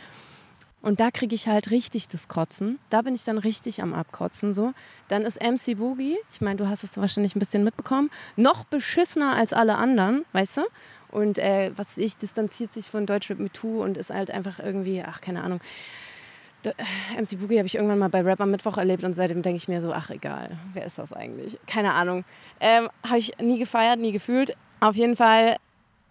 [0.82, 2.78] Und da kriege ich halt richtig das Kotzen.
[2.88, 4.54] Da bin ich dann richtig am Abkotzen.
[4.54, 4.72] So.
[5.08, 9.34] Dann ist MC Boogie, ich meine, du hast es wahrscheinlich ein bisschen mitbekommen, noch beschissener
[9.34, 10.62] als alle anderen, weißt du?
[11.10, 15.02] Und äh, was ich, distanziert sich von Deutschrap Me Too und ist halt einfach irgendwie,
[15.02, 15.60] ach, keine Ahnung.
[17.18, 19.68] MC Boogie habe ich irgendwann mal bei Rap am Mittwoch erlebt und seitdem denke ich
[19.68, 21.58] mir so, ach egal, wer ist das eigentlich?
[21.66, 22.24] Keine Ahnung.
[22.60, 24.54] Ähm, habe ich nie gefeiert, nie gefühlt.
[24.80, 25.56] Auf jeden Fall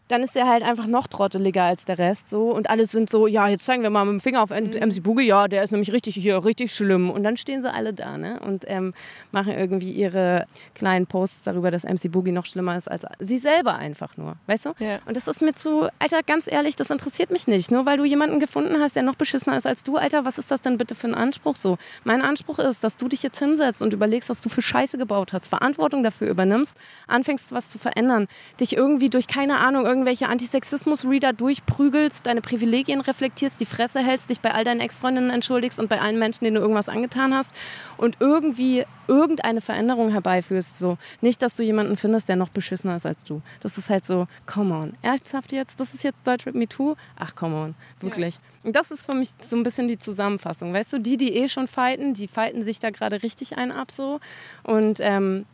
[0.10, 3.28] dann ist er halt einfach noch trotteliger als der Rest so und alle sind so,
[3.28, 5.04] ja, jetzt zeigen wir mal mit dem Finger auf MC mhm.
[5.04, 8.18] Boogie, ja, der ist nämlich richtig hier, richtig schlimm und dann stehen sie alle da,
[8.18, 8.94] ne, und ähm,
[9.32, 13.76] machen irgendwie ihre kleinen Posts darüber, dass MC Boogie noch schlimmer ist als sie selber
[13.76, 14.74] einfach nur, weißt du?
[14.80, 15.00] Ja.
[15.06, 18.04] Und das ist mir zu, Alter, ganz ehrlich, das interessiert mich nicht, nur weil du
[18.04, 20.96] jemanden gefunden hast, der noch beschissener ist als du, Alter, was ist das denn bitte
[20.96, 21.78] für ein Anspruch so?
[22.04, 25.34] Mein Anspruch ist, dass du dich jetzt hinsetzt und überlegst, was du für Scheiße gebaut
[25.34, 26.76] hast, Verantwortung dafür übernimmst,
[27.08, 28.28] anfängst was zu verändern,
[28.60, 34.30] dich irgendwie durch keine Ahnung irgendwie irgendwelche Antisexismus-Reader durchprügelst, deine Privilegien reflektierst, die Fresse hältst,
[34.30, 37.52] dich bei all deinen Ex-Freundinnen entschuldigst und bei allen Menschen, denen du irgendwas angetan hast
[37.98, 40.78] und irgendwie irgendeine Veränderung herbeiführst.
[40.78, 40.98] So.
[41.20, 43.42] Nicht, dass du jemanden findest, der noch beschissener ist als du.
[43.60, 44.94] Das ist halt so, come on.
[45.02, 45.82] Ernsthaft jetzt?
[45.82, 46.96] Das ist jetzt Deutschrap Me Too?
[47.18, 47.76] Ach, come on.
[48.00, 48.36] Wirklich.
[48.36, 48.42] Ja.
[48.64, 50.74] Und das ist für mich so ein bisschen die Zusammenfassung.
[50.74, 53.92] Weißt du, die, die eh schon fighten, die fighten sich da gerade richtig ein ab
[53.92, 54.22] so.
[54.64, 55.46] Und ähm,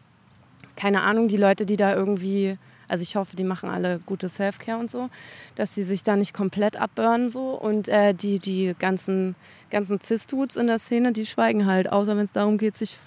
[0.75, 4.80] keine Ahnung, die Leute, die da irgendwie Also ich hoffe, die machen alle gute Self-Care
[4.80, 5.10] und so,
[5.56, 7.52] dass sie sich da nicht komplett abburnen so.
[7.52, 9.36] Und äh, die, die ganzen,
[9.69, 12.98] ganzen Cis-Dudes in der Szene, die schweigen halt, außer wenn es darum geht, sich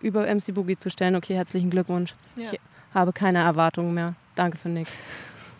[0.00, 1.16] über MC Boogie zu stellen.
[1.16, 2.12] Okay, herzlichen Glückwunsch.
[2.36, 2.52] Ja.
[2.52, 2.60] Ich
[2.94, 4.14] habe keine Erwartungen mehr.
[4.34, 4.96] Danke für nichts.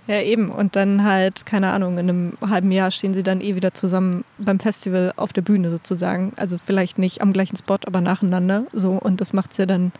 [0.06, 0.50] Ja, eben.
[0.50, 4.24] Und dann halt, keine Ahnung, in einem halben Jahr stehen sie dann eh wieder zusammen
[4.38, 6.32] beim Festival auf der Bühne sozusagen.
[6.36, 8.66] Also vielleicht nicht am gleichen Spot, aber nacheinander.
[8.72, 8.92] So.
[8.92, 9.90] Und das macht es ja dann,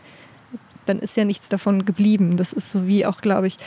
[0.87, 2.37] dann ist ja nichts davon geblieben.
[2.37, 3.59] Das ist so wie auch, glaube ich,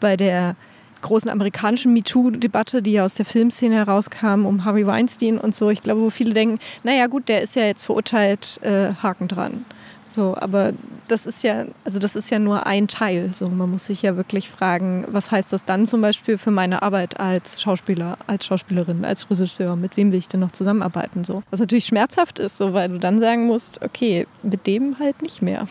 [0.00, 0.56] bei der
[1.04, 5.70] großen amerikanischen MeToo-Debatte, die ja aus der Filmszene herauskam, um Harvey Weinstein und so.
[5.70, 9.64] Ich glaube, wo viele denken, naja gut, der ist ja jetzt verurteilt, äh, Haken dran.
[10.06, 10.72] So, aber
[11.08, 13.32] das ist ja, also das ist ja nur ein Teil.
[13.34, 16.82] So, man muss sich ja wirklich fragen, was heißt das dann zum Beispiel für meine
[16.82, 19.76] Arbeit als Schauspieler, als Schauspielerin, als Regisseur?
[19.76, 21.24] Mit wem will ich denn noch zusammenarbeiten?
[21.24, 25.20] So, was natürlich schmerzhaft ist, so, weil du dann sagen musst, okay, mit dem halt
[25.20, 25.66] nicht mehr.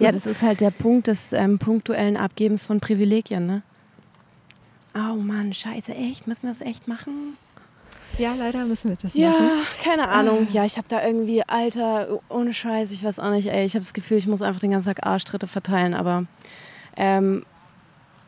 [0.00, 3.62] Ja, das ist halt der Punkt des ähm, punktuellen Abgebens von Privilegien, ne?
[4.94, 6.26] Oh Mann, scheiße, echt?
[6.26, 7.36] Müssen wir das echt machen?
[8.18, 9.44] Ja, leider müssen wir das ja, machen.
[9.44, 10.46] Ja, keine Ahnung.
[10.50, 13.84] Ja, ich habe da irgendwie, Alter, ohne Scheiß, ich weiß auch nicht, ey, ich habe
[13.84, 16.26] das Gefühl, ich muss einfach den ganzen Tag Arschtritte verteilen, aber
[16.96, 17.44] ähm,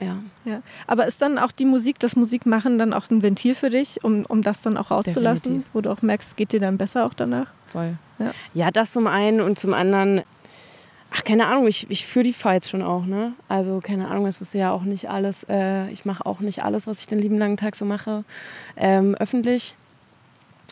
[0.00, 0.16] ja.
[0.44, 0.62] ja.
[0.86, 4.26] Aber ist dann auch die Musik, das Musikmachen dann auch ein Ventil für dich, um,
[4.26, 5.70] um das dann auch rauszulassen, Definitiv.
[5.72, 7.46] wo du auch merkst, geht dir dann besser auch danach?
[7.66, 7.96] Voll.
[8.18, 8.32] Ja.
[8.54, 10.22] ja, das zum einen und zum anderen
[11.10, 13.32] Ach, keine Ahnung, ich, ich führe die Fights schon auch, ne?
[13.48, 16.86] Also, keine Ahnung, es ist ja auch nicht alles, äh, ich mache auch nicht alles,
[16.86, 18.24] was ich den lieben langen Tag so mache,
[18.76, 19.76] ähm, öffentlich.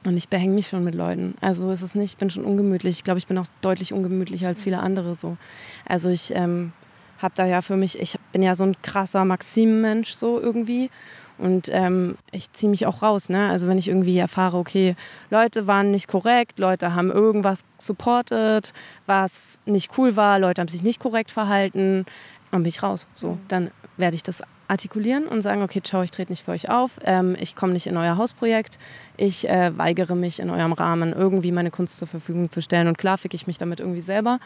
[0.04, 1.34] Und ich behänge mich schon mit Leuten.
[1.40, 2.96] Also ist es nicht, ich bin schon ungemütlich.
[2.96, 5.38] Ich glaube, ich bin auch deutlich ungemütlicher als viele andere so.
[5.86, 6.72] Also ich ähm,
[7.18, 10.90] habe da ja für mich, ich bin ja so ein krasser Maxim-Mensch so irgendwie.
[11.38, 13.28] Und ähm, ich ziehe mich auch raus.
[13.28, 13.48] Ne?
[13.48, 14.94] Also wenn ich irgendwie erfahre, okay,
[15.30, 18.72] Leute waren nicht korrekt, Leute haben irgendwas supportet,
[19.06, 22.06] was nicht cool war, Leute haben sich nicht korrekt verhalten,
[22.50, 23.06] dann bin ich raus.
[23.14, 23.40] So, mhm.
[23.48, 26.98] dann werde ich das artikulieren und sagen, okay, ciao, ich trete nicht für euch auf,
[27.04, 28.78] ähm, ich komme nicht in euer Hausprojekt,
[29.16, 32.88] ich äh, weigere mich in eurem Rahmen irgendwie meine Kunst zur Verfügung zu stellen.
[32.88, 34.38] Und klar ficke ich mich damit irgendwie selber,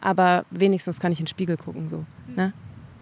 [0.00, 1.88] aber wenigstens kann ich in den Spiegel gucken.
[1.88, 2.04] So,
[2.36, 2.52] ne?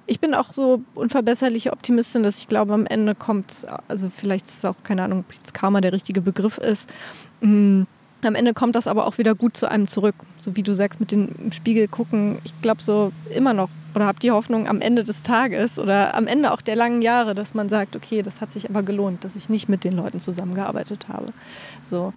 [0.06, 4.46] Ich bin auch so unverbesserliche Optimistin, dass ich glaube, am Ende kommt es, also vielleicht
[4.46, 6.92] ist es auch, keine Ahnung, ob jetzt Karma der richtige Begriff ist.
[7.40, 7.86] Mhm.
[8.22, 10.14] Am Ende kommt das aber auch wieder gut zu einem zurück.
[10.38, 12.38] So wie du sagst, mit dem Spiegel gucken.
[12.44, 16.26] Ich glaube so immer noch oder habe die Hoffnung am Ende des Tages oder am
[16.26, 19.36] Ende auch der langen Jahre, dass man sagt, okay, das hat sich aber gelohnt, dass
[19.36, 21.26] ich nicht mit den Leuten zusammengearbeitet habe.
[21.88, 22.12] So.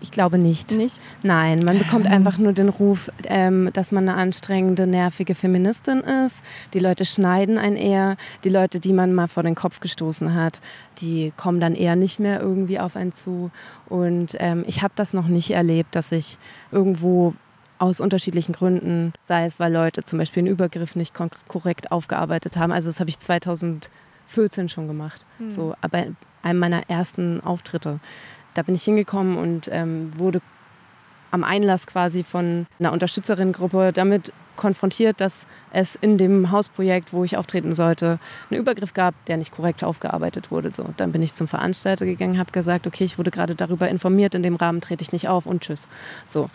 [0.00, 0.72] Ich glaube nicht.
[0.72, 1.00] Nicht?
[1.22, 6.42] Nein, man bekommt einfach nur den Ruf, ähm, dass man eine anstrengende, nervige Feministin ist.
[6.74, 8.16] Die Leute schneiden einen eher.
[8.44, 10.60] Die Leute, die man mal vor den Kopf gestoßen hat,
[10.98, 13.50] die kommen dann eher nicht mehr irgendwie auf einen zu.
[13.88, 16.38] Und ähm, ich habe das noch nicht erlebt, dass ich
[16.70, 17.34] irgendwo
[17.78, 21.14] aus unterschiedlichen Gründen, sei es, weil Leute zum Beispiel einen Übergriff nicht
[21.48, 22.72] korrekt aufgearbeitet haben.
[22.72, 25.20] Also das habe ich 2014 schon gemacht.
[25.38, 25.50] Mhm.
[25.50, 26.04] So, aber
[26.42, 28.00] einem meiner ersten Auftritte
[28.56, 30.40] da bin ich hingekommen und ähm, wurde
[31.30, 37.36] am Einlass quasi von einer Unterstützerinnengruppe damit konfrontiert, dass es in dem Hausprojekt, wo ich
[37.36, 38.18] auftreten sollte,
[38.50, 40.70] einen Übergriff gab, der nicht korrekt aufgearbeitet wurde.
[40.70, 44.34] So, dann bin ich zum Veranstalter gegangen, habe gesagt, okay, ich wurde gerade darüber informiert,
[44.34, 45.88] in dem Rahmen trete ich nicht auf und tschüss.
[46.24, 46.48] So,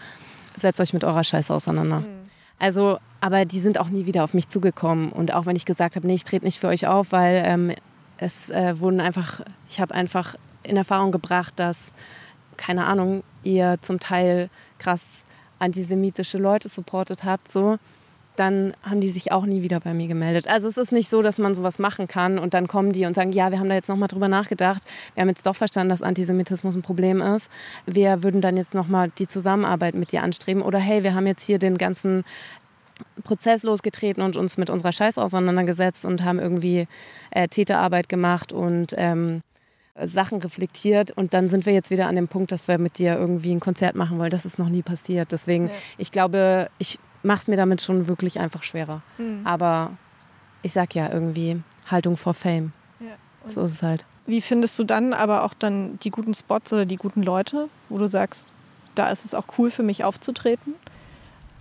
[0.56, 2.00] setzt euch mit eurer Scheiße auseinander.
[2.00, 2.22] Mhm.
[2.58, 5.12] Also, aber die sind auch nie wieder auf mich zugekommen.
[5.12, 7.72] Und auch wenn ich gesagt habe, nee, ich trete nicht für euch auf, weil ähm,
[8.18, 11.94] es äh, wurden einfach, ich habe einfach in Erfahrung gebracht, dass,
[12.58, 15.24] keine Ahnung, ihr zum Teil krass
[15.60, 17.78] antisemitische Leute supportet habt, so,
[18.36, 20.48] dann haben die sich auch nie wieder bei mir gemeldet.
[20.48, 23.16] Also es ist nicht so, dass man sowas machen kann und dann kommen die und
[23.16, 24.82] sagen, ja, wir haben da jetzt nochmal drüber nachgedacht,
[25.14, 27.52] wir haben jetzt doch verstanden, dass Antisemitismus ein Problem ist.
[27.86, 31.46] Wir würden dann jetzt nochmal die Zusammenarbeit mit dir anstreben oder hey, wir haben jetzt
[31.46, 32.24] hier den ganzen
[33.24, 36.88] Prozess losgetreten und uns mit unserer Scheiße auseinandergesetzt und haben irgendwie
[37.32, 39.42] äh, Täterarbeit gemacht und ähm,
[40.02, 43.18] Sachen reflektiert und dann sind wir jetzt wieder an dem Punkt, dass wir mit dir
[43.18, 44.32] irgendwie ein Konzert machen wollen.
[44.32, 45.32] Das ist noch nie passiert.
[45.32, 45.74] Deswegen, ja.
[45.98, 49.02] ich glaube, ich mache es mir damit schon wirklich einfach schwerer.
[49.18, 49.42] Mhm.
[49.46, 49.92] Aber
[50.64, 52.72] ich sag ja irgendwie Haltung vor Fame.
[53.00, 53.16] Ja.
[53.48, 54.06] So ist es halt.
[54.26, 57.98] Wie findest du dann aber auch dann die guten Spots oder die guten Leute, wo
[57.98, 58.56] du sagst,
[58.96, 60.76] da ist es auch cool für mich aufzutreten?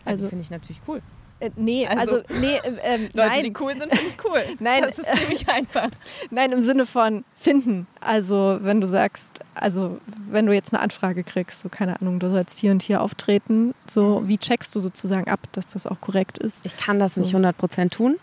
[0.05, 1.03] Also finde ich natürlich cool.
[1.41, 3.45] Äh, nee, also, also nee, äh, äh, Leute, nein.
[3.45, 4.43] die cool sind, finde ich cool.
[4.61, 5.89] nein, das ist ziemlich einfach.
[6.31, 7.87] Nein, im Sinne von finden.
[8.01, 9.99] Also wenn du sagst, also
[10.29, 13.75] wenn du jetzt eine Anfrage kriegst, so keine Ahnung, du sollst hier und hier auftreten,
[13.91, 14.29] so mhm.
[14.29, 16.65] wie checkst du sozusagen ab, dass das auch korrekt ist?
[16.65, 17.23] Ich kann das so.
[17.23, 18.19] nicht 100% tun,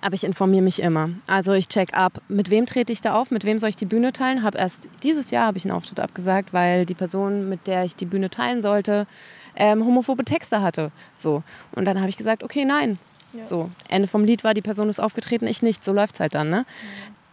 [0.00, 1.10] aber ich informiere mich immer.
[1.26, 3.86] Also ich check ab, mit wem trete ich da auf, mit wem soll ich die
[3.86, 4.42] Bühne teilen.
[4.42, 7.94] Hab erst dieses Jahr habe ich einen Auftritt abgesagt, weil die Person, mit der ich
[7.94, 9.06] die Bühne teilen sollte,
[9.56, 10.90] ähm, homophobe Texte hatte.
[11.16, 11.42] So.
[11.72, 12.98] Und dann habe ich gesagt, okay, nein,
[13.32, 13.46] Ja.
[13.46, 15.84] So, Ende vom Lied war, die Person ist aufgetreten, ich nicht.
[15.84, 16.50] So läuft es halt dann.
[16.50, 16.64] Ne?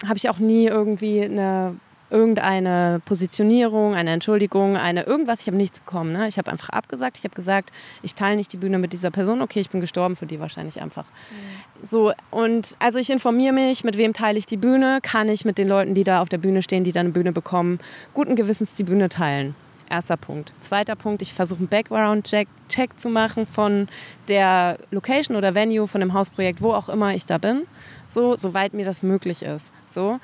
[0.01, 0.10] Mhm.
[0.10, 1.75] Habe ich auch nie irgendwie eine
[2.12, 5.41] irgendeine Positionierung, eine Entschuldigung, eine irgendwas.
[5.41, 6.12] Ich habe nichts bekommen.
[6.12, 6.27] Ne?
[6.27, 7.17] Ich habe einfach abgesagt.
[7.17, 7.71] Ich habe gesagt,
[8.03, 9.41] ich teile nicht die Bühne mit dieser Person.
[9.41, 11.05] Okay, ich bin gestorben für die wahrscheinlich einfach.
[11.05, 11.86] Mhm.
[11.86, 14.99] So und also ich informiere mich, mit wem teile ich die Bühne?
[15.01, 17.31] Kann ich mit den Leuten, die da auf der Bühne stehen, die da eine Bühne
[17.31, 17.79] bekommen,
[18.13, 19.55] guten Gewissens die Bühne teilen?
[19.91, 20.54] Erster Punkt.
[20.62, 23.89] Zweiter Punkt, ich versuche einen Background-Check Check zu machen von
[24.30, 27.63] der Location oder Venue, von dem Hausprojekt, wo auch immer ich da bin,
[28.08, 29.73] so, soweit mir das möglich ist.
[29.88, 30.19] So.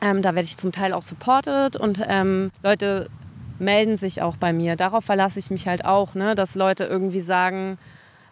[0.00, 3.10] Ähm, da werde ich zum Teil auch supported und ähm, Leute
[3.58, 4.76] melden sich auch bei mir.
[4.76, 6.36] Darauf verlasse ich mich halt auch, ne?
[6.36, 7.76] dass Leute irgendwie sagen,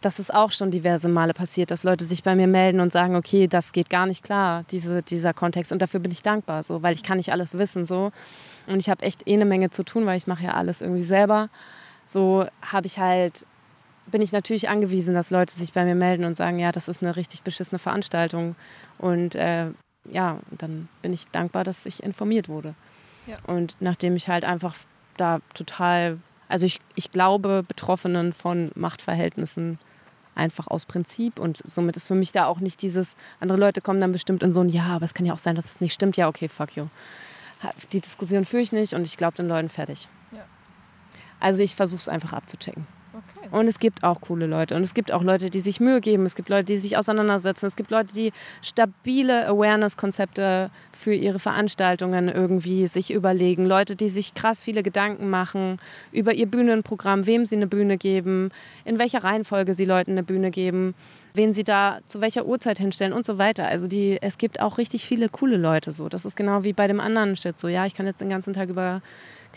[0.00, 3.16] das ist auch schon diverse Male passiert, dass Leute sich bei mir melden und sagen,
[3.16, 5.72] okay, das geht gar nicht klar, diese, dieser Kontext.
[5.72, 7.84] Und dafür bin ich dankbar, so, weil ich kann nicht alles wissen.
[7.84, 8.12] So.
[8.68, 11.02] Und ich habe echt eh eine Menge zu tun, weil ich mache ja alles irgendwie
[11.02, 11.48] selber.
[12.04, 13.46] So habe ich halt,
[14.06, 17.02] bin ich natürlich angewiesen, dass Leute sich bei mir melden und sagen, ja, das ist
[17.02, 18.56] eine richtig beschissene Veranstaltung.
[18.98, 19.66] Und äh,
[20.10, 22.74] ja, dann bin ich dankbar, dass ich informiert wurde.
[23.26, 23.36] Ja.
[23.46, 24.74] Und nachdem ich halt einfach
[25.16, 29.78] da total, also ich, ich glaube Betroffenen von Machtverhältnissen
[30.34, 34.00] einfach aus Prinzip und somit ist für mich da auch nicht dieses, andere Leute kommen
[34.00, 35.92] dann bestimmt in so ein Ja, aber es kann ja auch sein, dass es nicht
[35.92, 36.16] stimmt.
[36.16, 36.86] Ja, okay, fuck you.
[37.92, 40.08] Die Diskussion führe ich nicht und ich glaube den Leuten fertig.
[40.32, 40.44] Ja.
[41.40, 42.86] Also ich versuche es einfach abzuchecken.
[43.50, 44.74] Und es gibt auch coole Leute.
[44.76, 46.26] Und es gibt auch Leute, die sich Mühe geben.
[46.26, 47.66] Es gibt Leute, die sich auseinandersetzen.
[47.66, 53.64] Es gibt Leute, die stabile Awareness-Konzepte für ihre Veranstaltungen irgendwie sich überlegen.
[53.64, 55.78] Leute, die sich krass viele Gedanken machen
[56.12, 58.50] über ihr Bühnenprogramm, wem sie eine Bühne geben,
[58.84, 60.94] in welcher Reihenfolge sie Leuten eine Bühne geben,
[61.34, 63.66] wen sie da zu welcher Uhrzeit hinstellen und so weiter.
[63.66, 66.08] Also die, es gibt auch richtig viele coole Leute so.
[66.08, 67.68] Das ist genau wie bei dem anderen Shit so.
[67.68, 69.00] Ja, ich kann jetzt den ganzen Tag über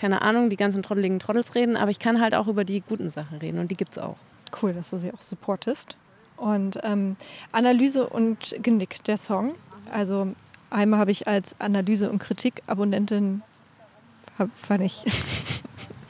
[0.02, 3.12] keine Ahnung, die ganzen trotteligen Trottels reden, aber ich kann halt auch über die guten
[3.12, 4.16] Sachen reden und die gibt es auch.
[4.60, 5.96] Cool, dass du sie auch supportest.
[6.38, 7.18] Und ähm,
[7.52, 9.54] Analyse und Genick, der Song.
[9.92, 10.34] Also
[10.72, 13.44] einmal habe ich als Analyse- und Kritik-Abonnentin,
[14.56, 15.04] fand ich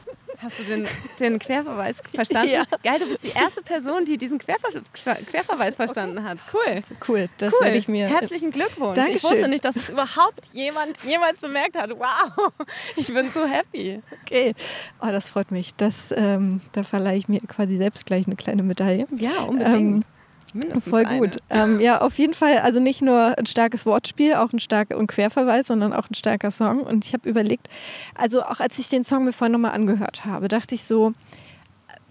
[0.41, 0.87] Hast du den,
[1.19, 2.53] den Querverweis verstanden?
[2.53, 2.63] Ja.
[2.83, 6.39] Geil, du bist die erste Person, die diesen Querver Querverweis verstanden hat.
[6.51, 6.81] Cool.
[7.07, 7.65] Cool, das cool.
[7.65, 8.07] werde ich mir.
[8.07, 8.95] Herzlichen Glückwunsch.
[8.95, 9.15] Dankeschön.
[9.17, 11.91] Ich wusste nicht, dass es überhaupt jemand jemals bemerkt hat.
[11.91, 12.51] Wow,
[12.95, 14.01] ich bin so happy.
[14.23, 14.55] Okay,
[15.01, 15.75] oh, das freut mich.
[15.75, 19.05] Das, ähm, da verleihe ich mir quasi selbst gleich eine kleine Medaille.
[19.15, 19.75] Ja, unbedingt.
[19.75, 20.05] Ähm,
[20.53, 21.37] Mindestens Voll gut.
[21.49, 22.59] Ähm, ja, auf jeden Fall.
[22.59, 26.51] Also nicht nur ein starkes Wortspiel, auch ein starker und Querverweis, sondern auch ein starker
[26.51, 26.81] Song.
[26.81, 27.69] Und ich habe überlegt,
[28.15, 31.13] also auch als ich den Song mir vorhin nochmal angehört habe, dachte ich so,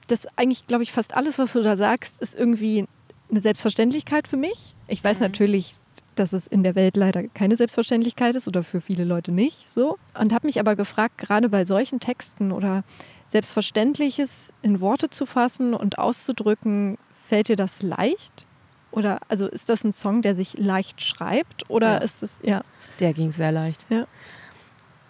[0.06, 2.86] dass eigentlich, glaube ich, fast alles, was du da sagst, ist irgendwie
[3.30, 4.74] eine Selbstverständlichkeit für mich.
[4.88, 5.26] Ich weiß mhm.
[5.26, 5.74] natürlich,
[6.16, 9.98] dass es in der Welt leider keine Selbstverständlichkeit ist oder für viele Leute nicht so.
[10.18, 12.84] Und habe mich aber gefragt, gerade bei solchen Texten oder
[13.28, 16.98] Selbstverständliches in Worte zu fassen und auszudrücken,
[17.30, 18.44] Fällt dir das leicht?
[18.90, 21.70] Oder also ist das ein Song, der sich leicht schreibt?
[21.70, 21.98] Oder ja.
[21.98, 22.62] ist es, ja.
[22.98, 23.86] Der ging sehr leicht.
[23.88, 24.08] Ja.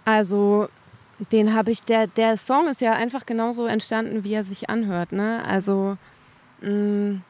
[0.05, 0.69] Also,
[1.33, 5.13] den habe ich, der, der Song ist ja einfach genauso entstanden, wie er sich anhört.
[5.13, 5.43] Ne?
[5.47, 5.97] Also,
[6.61, 7.23] mh, mm,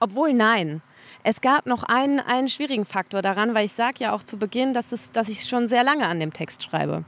[0.00, 0.82] obwohl nein.
[1.24, 4.74] Es gab noch einen, einen schwierigen Faktor daran, weil ich sage ja auch zu Beginn,
[4.74, 7.04] dass, es, dass ich schon sehr lange an dem Text schreibe.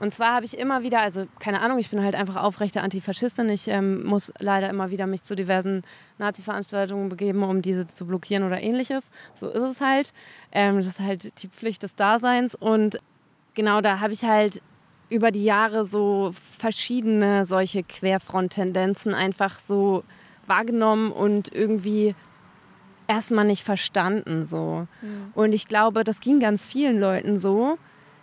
[0.00, 3.50] Und zwar habe ich immer wieder, also keine Ahnung, ich bin halt einfach aufrechte Antifaschistin.
[3.50, 5.82] Ich ähm, muss leider immer wieder mich zu diversen
[6.18, 9.10] Nazi-Veranstaltungen begeben, um diese zu blockieren oder ähnliches.
[9.34, 10.12] So ist es halt.
[10.52, 12.54] Ähm, das ist halt die Pflicht des Daseins.
[12.54, 12.98] Und
[13.54, 14.62] genau da habe ich halt
[15.10, 20.02] über die Jahre so verschiedene solche Querfront-Tendenzen einfach so
[20.46, 22.14] wahrgenommen und irgendwie
[23.06, 24.86] erstmal nicht verstanden so.
[25.02, 25.32] Mhm.
[25.34, 27.76] Und ich glaube, das ging ganz vielen Leuten so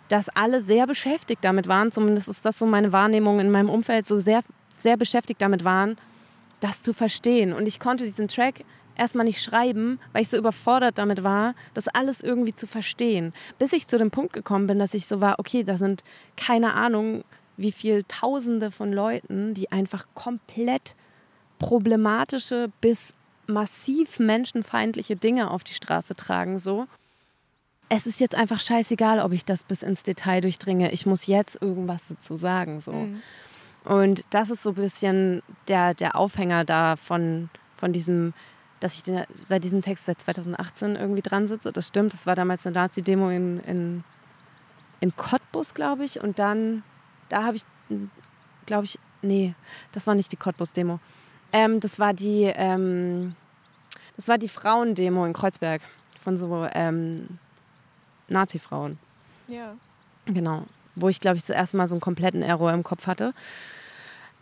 [0.08, 4.06] dass alle sehr beschäftigt damit waren, zumindest ist das so meine Wahrnehmung in meinem Umfeld,
[4.06, 5.96] so sehr, sehr beschäftigt damit waren,
[6.60, 7.52] das zu verstehen.
[7.52, 8.64] Und ich konnte diesen Track
[8.96, 13.32] erstmal nicht schreiben, weil ich so überfordert damit war, das alles irgendwie zu verstehen.
[13.58, 16.02] Bis ich zu dem Punkt gekommen bin, dass ich so war, okay, da sind
[16.36, 17.24] keine Ahnung,
[17.56, 20.94] wie viele Tausende von Leuten, die einfach komplett
[21.58, 23.14] problematische bis
[23.46, 26.86] massiv menschenfeindliche Dinge auf die Straße tragen, so
[27.88, 30.92] es ist jetzt einfach scheißegal, ob ich das bis ins Detail durchdringe.
[30.92, 32.80] Ich muss jetzt irgendwas dazu sagen.
[32.80, 32.92] So.
[32.92, 33.22] Mhm.
[33.84, 38.34] Und das ist so ein bisschen der, der Aufhänger da von, von diesem,
[38.80, 41.72] dass ich den, seit diesem Text seit 2018 irgendwie dran sitze.
[41.72, 44.04] Das stimmt, das war damals eine Nazi-Demo in, in,
[45.00, 46.22] in Cottbus, glaube ich.
[46.22, 46.82] Und dann,
[47.30, 47.62] da habe ich,
[48.66, 49.54] glaube ich, nee,
[49.92, 51.00] das war nicht die Cottbus-Demo.
[51.54, 53.30] Ähm, das war die, ähm,
[54.16, 55.80] das war die Frauendemo in Kreuzberg
[56.20, 57.38] von so ähm,
[58.28, 58.98] Nazi-Frauen.
[59.48, 59.74] Ja.
[60.26, 60.64] Genau.
[60.94, 63.32] Wo ich, glaube ich, zuerst mal so einen kompletten Error im Kopf hatte.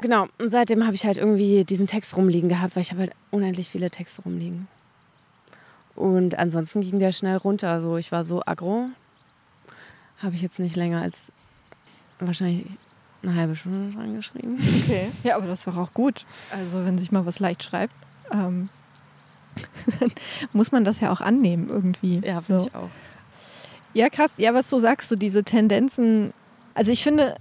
[0.01, 0.27] Genau.
[0.39, 3.69] Und seitdem habe ich halt irgendwie diesen Text rumliegen gehabt, weil ich habe halt unendlich
[3.69, 4.69] viele Texte rumliegen.
[5.95, 7.71] Und ansonsten ging der schnell runter.
[7.71, 8.89] Also ich war so aggro,
[10.19, 11.33] habe ich jetzt nicht länger als
[12.19, 12.67] wahrscheinlich
[13.23, 14.59] eine halbe Stunde dran geschrieben.
[14.85, 15.09] Okay.
[15.25, 16.27] Ja, aber das ist doch auch gut.
[16.51, 17.95] Also wenn sich mal was leicht schreibt,
[18.31, 18.69] ähm,
[20.53, 22.21] muss man das ja auch annehmen irgendwie.
[22.25, 22.69] Ja, finde so.
[22.69, 22.91] ich auch.
[23.97, 24.35] Ja, krass.
[24.37, 26.35] Ja, was du sagst, so diese Tendenzen.
[26.75, 27.35] Also ich finde,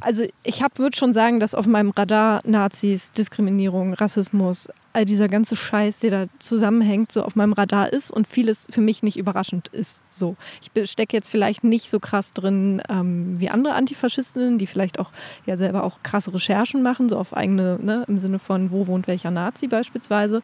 [0.00, 5.56] also ich würde schon sagen, dass auf meinem Radar Nazis, Diskriminierung, Rassismus, all dieser ganze
[5.56, 9.68] Scheiß, der da zusammenhängt, so auf meinem Radar ist und vieles für mich nicht überraschend
[9.68, 10.00] ist.
[10.08, 14.98] So, ich stecke jetzt vielleicht nicht so krass drin ähm, wie andere Antifaschistinnen, die vielleicht
[14.98, 15.10] auch
[15.44, 19.06] ja selber auch krasse Recherchen machen, so auf eigene, ne, im Sinne von wo wohnt
[19.06, 20.40] welcher Nazi beispielsweise.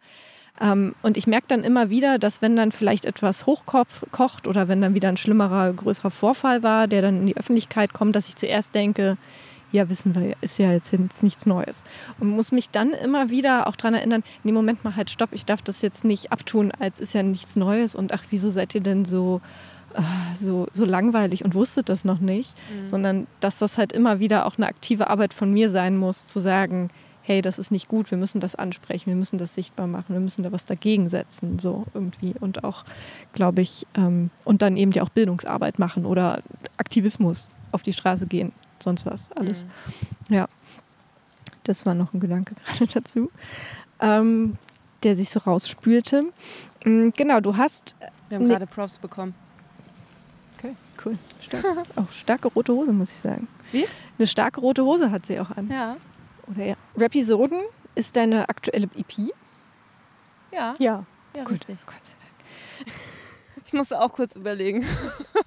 [0.61, 4.81] Ähm, und ich merke dann immer wieder, dass wenn dann vielleicht etwas hochkocht oder wenn
[4.81, 8.35] dann wieder ein schlimmerer, größerer Vorfall war, der dann in die Öffentlichkeit kommt, dass ich
[8.35, 9.17] zuerst denke,
[9.71, 11.83] ja, wissen wir, ist ja jetzt, jetzt nichts Neues.
[12.19, 15.45] Und muss mich dann immer wieder auch daran erinnern, nee, Moment mal, halt, stopp, ich
[15.45, 18.81] darf das jetzt nicht abtun, als ist ja nichts Neues und ach, wieso seid ihr
[18.81, 19.41] denn so,
[19.93, 22.87] äh, so, so langweilig und wusstet das noch nicht, mhm.
[22.87, 26.39] sondern dass das halt immer wieder auch eine aktive Arbeit von mir sein muss, zu
[26.39, 26.89] sagen,
[27.23, 30.19] hey, das ist nicht gut, wir müssen das ansprechen, wir müssen das sichtbar machen, wir
[30.19, 32.33] müssen da was dagegen setzen, so irgendwie.
[32.39, 32.83] Und auch,
[33.33, 36.41] glaube ich, ähm, und dann eben ja auch Bildungsarbeit machen oder
[36.77, 38.51] Aktivismus auf die Straße gehen
[38.83, 39.65] sonst was, alles.
[40.29, 40.35] Mhm.
[40.35, 40.47] Ja,
[41.63, 43.31] das war noch ein Gedanke gerade dazu,
[43.99, 44.57] ähm,
[45.03, 46.25] der sich so rausspülte.
[46.85, 47.95] Mhm, genau, du hast.
[48.29, 49.35] Wir haben gerade Props bekommen.
[50.57, 51.17] Okay, cool.
[51.39, 51.65] Stark.
[51.95, 53.47] auch starke rote Hose, muss ich sagen.
[53.71, 53.85] Wie?
[54.17, 55.69] Eine starke rote Hose hat sie auch an.
[55.69, 55.97] Ja.
[56.47, 56.75] Oder ja.
[56.97, 57.61] Rapisoden
[57.95, 59.33] ist deine aktuelle EP?
[60.51, 60.75] Ja.
[60.79, 61.05] Ja.
[61.35, 61.53] Ja, Gut.
[61.53, 61.77] richtig.
[61.85, 62.95] Gott sei Dank.
[63.65, 64.85] Ich musste auch kurz überlegen.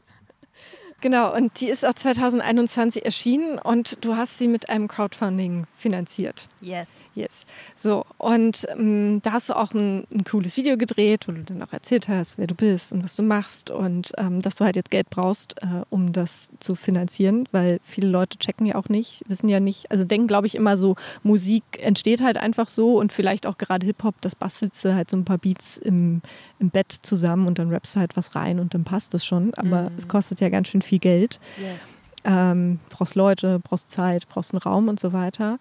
[1.05, 6.49] Genau, und die ist auch 2021 erschienen und du hast sie mit einem Crowdfunding finanziert.
[6.63, 6.89] Yes.
[7.15, 7.45] Yes.
[7.75, 11.63] So, und ähm, da hast du auch ein, ein, cooles Video gedreht, wo du dann
[11.63, 14.77] auch erzählt hast, wer du bist und was du machst und ähm, dass du halt
[14.77, 19.25] jetzt Geld brauchst, äh, um das zu finanzieren, weil viele Leute checken ja auch nicht,
[19.29, 23.13] wissen ja nicht, also denken, glaube ich, immer so, Musik entsteht halt einfach so und
[23.13, 26.23] vielleicht auch gerade Hip-Hop, das bastelst du halt so ein paar Beats im,
[26.61, 29.53] im Bett zusammen und dann rappst du halt was rein und dann passt es schon.
[29.55, 29.97] Aber mhm.
[29.99, 31.41] es kostet ja ganz schön viel Geld.
[31.59, 31.81] Yes.
[32.27, 35.59] Ähm, brauchst Leute, brauchst Zeit, brauchst einen Raum und so weiter.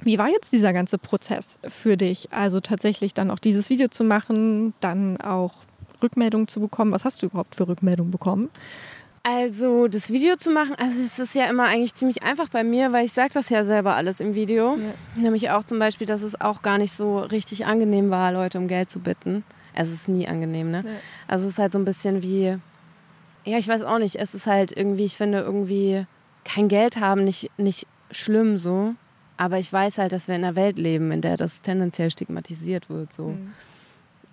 [0.00, 2.32] Wie war jetzt dieser ganze Prozess für dich?
[2.32, 5.52] Also tatsächlich dann auch dieses Video zu machen, dann auch
[6.02, 6.92] Rückmeldungen zu bekommen.
[6.92, 8.48] Was hast du überhaupt für Rückmeldungen bekommen?
[9.22, 12.92] Also das Video zu machen, also es ist ja immer eigentlich ziemlich einfach bei mir,
[12.92, 14.76] weil ich sage das ja selber alles im Video.
[14.76, 14.94] Ja.
[15.16, 18.68] Nämlich auch zum Beispiel, dass es auch gar nicht so richtig angenehm war, Leute um
[18.68, 19.44] Geld zu bitten.
[19.74, 20.82] Also es ist nie angenehm, ne?
[20.86, 20.92] Ja.
[21.26, 22.56] Also es ist halt so ein bisschen wie,
[23.48, 26.06] ja, ich weiß auch nicht, es ist halt irgendwie, ich finde irgendwie
[26.44, 28.94] kein Geld haben nicht, nicht schlimm so,
[29.36, 32.90] aber ich weiß halt, dass wir in einer Welt leben, in der das tendenziell stigmatisiert
[32.90, 33.28] wird so.
[33.28, 33.52] Mhm.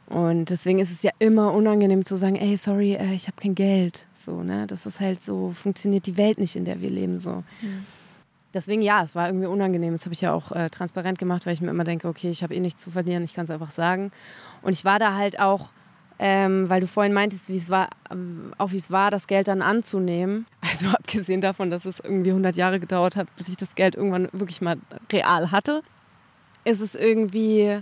[0.08, 3.56] Und deswegen ist es ja immer unangenehm zu sagen, ey, sorry, äh, ich habe kein
[3.56, 4.06] Geld.
[4.14, 4.68] So, ne?
[4.68, 7.18] Das ist halt so, funktioniert die Welt nicht, in der wir leben.
[7.18, 7.44] So.
[7.62, 7.86] Mhm.
[8.54, 9.94] Deswegen ja, es war irgendwie unangenehm.
[9.94, 12.44] Das habe ich ja auch äh, transparent gemacht, weil ich mir immer denke, okay, ich
[12.44, 14.12] habe eh nichts zu verlieren, ich kann es einfach sagen.
[14.62, 15.70] Und ich war da halt auch,
[16.20, 19.48] ähm, weil du vorhin meintest, wie es war, ähm, auch wie es war, das Geld
[19.48, 20.46] dann anzunehmen.
[20.62, 24.30] Also abgesehen davon, dass es irgendwie 100 Jahre gedauert hat, bis ich das Geld irgendwann
[24.32, 24.78] wirklich mal
[25.12, 25.84] real hatte,
[26.64, 27.82] ist es irgendwie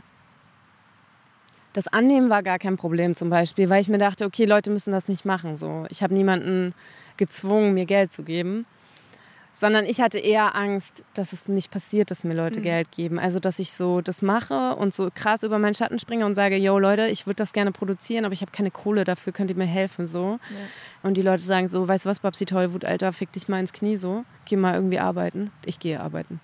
[1.73, 4.91] das Annehmen war gar kein Problem zum Beispiel, weil ich mir dachte, okay, Leute müssen
[4.91, 5.55] das nicht machen.
[5.55, 6.75] So, ich habe niemanden
[7.17, 8.67] gezwungen, mir Geld zu geben
[9.53, 12.63] sondern ich hatte eher Angst, dass es nicht passiert, dass mir Leute mhm.
[12.63, 13.19] Geld geben.
[13.19, 16.57] Also, dass ich so das mache und so krass über meinen Schatten springe und sage,
[16.57, 19.55] yo Leute, ich würde das gerne produzieren, aber ich habe keine Kohle dafür, könnt ihr
[19.55, 20.39] mir helfen, so.
[20.49, 21.07] Ja.
[21.07, 23.73] Und die Leute sagen so, weißt du was, Babsi Tollwut, Alter, fick dich mal ins
[23.73, 24.25] Knie, so.
[24.45, 25.51] Geh mal irgendwie arbeiten.
[25.65, 26.39] Ich gehe arbeiten.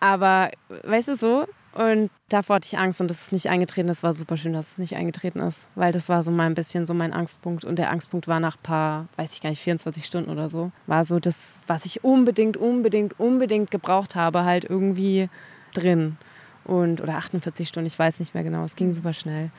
[0.00, 0.50] Aber,
[0.84, 3.88] weißt du, so, und davor hatte ich Angst und das ist nicht eingetreten.
[3.88, 6.54] Das war super schön, dass es nicht eingetreten ist, weil das war so mal ein
[6.54, 7.64] bisschen so mein Angstpunkt.
[7.64, 10.70] Und der Angstpunkt war nach ein paar, weiß ich gar nicht, 24 Stunden oder so,
[10.86, 15.28] war so das, was ich unbedingt, unbedingt, unbedingt gebraucht habe, halt irgendwie
[15.74, 16.16] drin.
[16.64, 18.62] Und, oder 48 Stunden, ich weiß nicht mehr genau.
[18.62, 19.50] Es ging super schnell.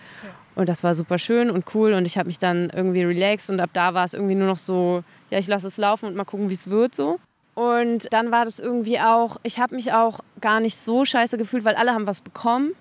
[0.56, 1.94] Und das war super schön und cool.
[1.94, 4.58] Und ich habe mich dann irgendwie relaxed und ab da war es irgendwie nur noch
[4.58, 7.20] so, ja, ich lasse es laufen und mal gucken, wie es wird so.
[7.56, 11.64] Und dann war das irgendwie auch, ich habe mich auch gar nicht so scheiße gefühlt,
[11.64, 12.74] weil alle haben was bekommen.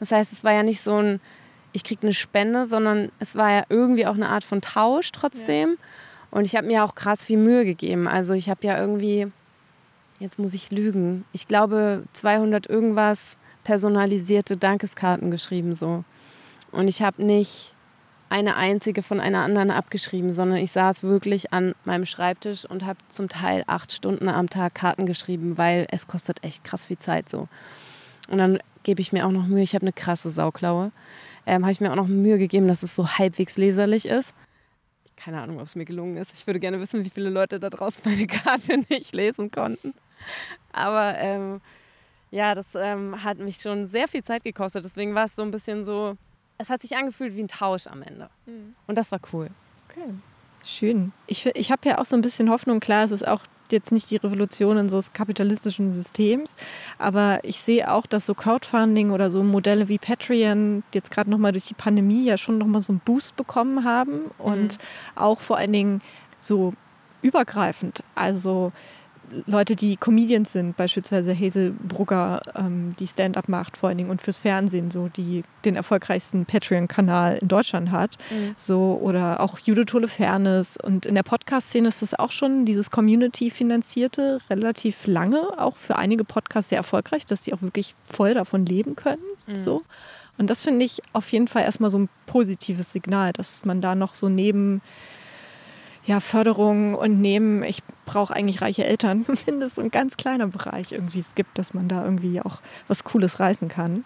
[0.00, 1.20] Das heißt, es war ja nicht so ein,
[1.72, 5.70] ich kriege eine Spende, sondern es war ja irgendwie auch eine Art von Tausch trotzdem.
[5.70, 5.76] Ja.
[6.32, 8.08] Und ich habe mir auch krass viel Mühe gegeben.
[8.08, 9.28] Also ich habe ja irgendwie,
[10.18, 16.02] jetzt muss ich lügen, ich glaube 200 irgendwas personalisierte Dankeskarten geschrieben so.
[16.72, 17.73] Und ich habe nicht
[18.34, 22.98] eine einzige von einer anderen abgeschrieben, sondern ich saß wirklich an meinem Schreibtisch und habe
[23.08, 27.28] zum Teil acht Stunden am Tag Karten geschrieben, weil es kostet echt krass viel Zeit
[27.28, 27.46] so.
[28.28, 30.90] Und dann gebe ich mir auch noch Mühe, ich habe eine krasse Sauklaue.
[31.46, 34.34] ähm, habe ich mir auch noch Mühe gegeben, dass es so halbwegs leserlich ist.
[35.14, 36.34] Keine Ahnung, ob es mir gelungen ist.
[36.34, 39.94] Ich würde gerne wissen, wie viele Leute da draußen meine Karte nicht lesen konnten.
[40.72, 41.60] Aber ähm,
[42.32, 44.84] ja, das ähm, hat mich schon sehr viel Zeit gekostet.
[44.84, 46.16] Deswegen war es so ein bisschen so,
[46.58, 48.28] es hat sich angefühlt wie ein Tausch am Ende.
[48.46, 48.74] Mhm.
[48.86, 49.50] Und das war cool.
[49.88, 50.14] Okay.
[50.64, 51.12] Schön.
[51.26, 52.80] Ich, ich habe ja auch so ein bisschen Hoffnung.
[52.80, 53.40] Klar, es ist auch
[53.70, 56.54] jetzt nicht die Revolution unseres kapitalistischen Systems,
[56.98, 61.52] aber ich sehe auch, dass so Crowdfunding oder so Modelle wie Patreon jetzt gerade nochmal
[61.52, 64.78] durch die Pandemie ja schon nochmal so einen Boost bekommen haben und mhm.
[65.16, 66.00] auch vor allen Dingen
[66.38, 66.74] so
[67.22, 68.04] übergreifend.
[68.14, 68.72] Also
[69.46, 74.22] Leute, die Comedians sind, beispielsweise Hazel Brugger, ähm, die Stand-up macht vor allen Dingen und
[74.22, 78.16] fürs Fernsehen so, die den erfolgreichsten Patreon-Kanal in Deutschland hat.
[78.30, 78.54] Mhm.
[78.56, 80.76] So, oder auch Judith Fairness.
[80.76, 86.24] Und in der Podcast-Szene ist das auch schon dieses Community-finanzierte relativ lange, auch für einige
[86.24, 89.22] Podcasts sehr erfolgreich, dass die auch wirklich voll davon leben können.
[89.46, 89.54] Mhm.
[89.54, 89.82] So.
[90.38, 93.94] Und das finde ich auf jeden Fall erstmal so ein positives Signal, dass man da
[93.94, 94.82] noch so neben
[96.06, 99.24] ja, Förderung und Nehmen, ich brauche eigentlich reiche Eltern,
[99.62, 103.04] es so ein ganz kleiner Bereich irgendwie es gibt, dass man da irgendwie auch was
[103.04, 104.04] Cooles reißen kann.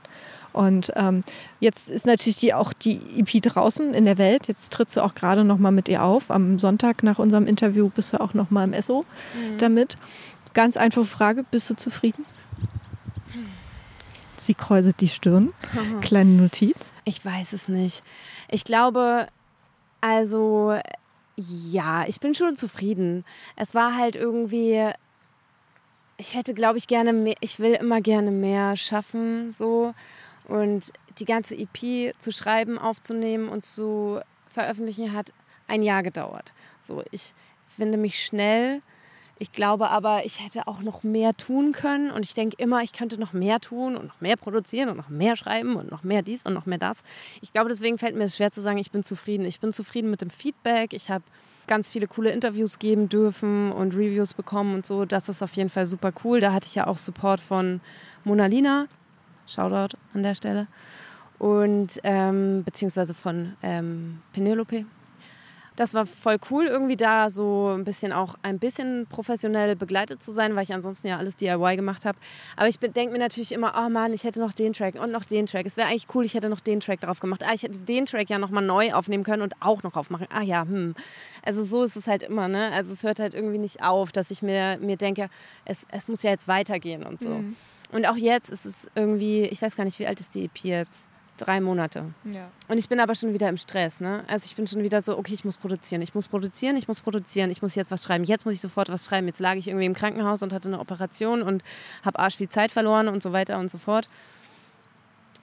[0.52, 1.22] Und ähm,
[1.60, 4.48] jetzt ist natürlich die, auch die EP draußen in der Welt.
[4.48, 6.30] Jetzt trittst du auch gerade noch mal mit ihr auf.
[6.30, 9.58] Am Sonntag nach unserem Interview bist du auch noch mal im Esso mhm.
[9.58, 9.96] damit.
[10.54, 12.24] Ganz einfache Frage, bist du zufrieden?
[14.36, 15.52] Sie kräuselt die Stirn.
[16.00, 16.76] Kleine Notiz.
[17.04, 18.02] Ich weiß es nicht.
[18.48, 19.26] Ich glaube,
[20.00, 20.78] also
[21.38, 23.24] ja, ich bin schon zufrieden.
[23.54, 24.90] Es war halt irgendwie,
[26.16, 29.94] ich hätte, glaube ich, gerne mehr, ich will immer gerne mehr schaffen, so.
[30.46, 35.32] Und die ganze EP zu schreiben, aufzunehmen und zu veröffentlichen hat
[35.68, 36.52] ein Jahr gedauert.
[36.80, 37.34] So, ich
[37.68, 38.82] finde mich schnell
[39.38, 42.92] ich glaube aber, ich hätte auch noch mehr tun können und ich denke immer, ich
[42.92, 46.22] könnte noch mehr tun und noch mehr produzieren und noch mehr schreiben und noch mehr
[46.22, 47.02] dies und noch mehr das.
[47.40, 49.46] Ich glaube, deswegen fällt mir es schwer zu sagen, ich bin zufrieden.
[49.46, 50.92] Ich bin zufrieden mit dem Feedback.
[50.92, 51.24] Ich habe
[51.68, 55.04] ganz viele coole Interviews geben dürfen und Reviews bekommen und so.
[55.04, 56.40] Das ist auf jeden Fall super cool.
[56.40, 57.80] Da hatte ich ja auch Support von
[58.24, 58.86] Mona Lina.
[59.46, 60.66] Shoutout an der Stelle.
[61.38, 64.84] Und ähm, beziehungsweise von ähm, Penelope,
[65.78, 70.32] das war voll cool, irgendwie da so ein bisschen auch ein bisschen professionell begleitet zu
[70.32, 72.18] sein, weil ich ansonsten ja alles DIY gemacht habe.
[72.56, 75.24] Aber ich denke mir natürlich immer, oh Mann, ich hätte noch den Track und noch
[75.24, 75.66] den Track.
[75.66, 77.44] Es wäre eigentlich cool, ich hätte noch den Track drauf gemacht.
[77.44, 80.26] Ah, ich hätte den Track ja nochmal neu aufnehmen können und auch noch aufmachen.
[80.32, 80.96] Ah ja, hm.
[81.44, 82.72] Also so ist es halt immer, ne?
[82.72, 85.30] Also es hört halt irgendwie nicht auf, dass ich mir, mir denke,
[85.64, 87.28] es, es muss ja jetzt weitergehen und so.
[87.28, 87.56] Mhm.
[87.92, 90.58] Und auch jetzt ist es irgendwie, ich weiß gar nicht, wie alt ist die EP
[90.58, 91.07] jetzt?
[91.38, 92.04] Drei Monate.
[92.24, 92.50] Ja.
[92.68, 94.00] Und ich bin aber schon wieder im Stress.
[94.00, 94.24] Ne?
[94.26, 97.00] Also ich bin schon wieder so, okay, ich muss produzieren, ich muss produzieren, ich muss
[97.00, 98.24] produzieren, ich muss jetzt was schreiben.
[98.24, 99.26] Jetzt muss ich sofort was schreiben.
[99.26, 101.62] Jetzt lag ich irgendwie im Krankenhaus und hatte eine Operation und
[102.04, 104.08] habe arsch viel Zeit verloren und so weiter und so fort.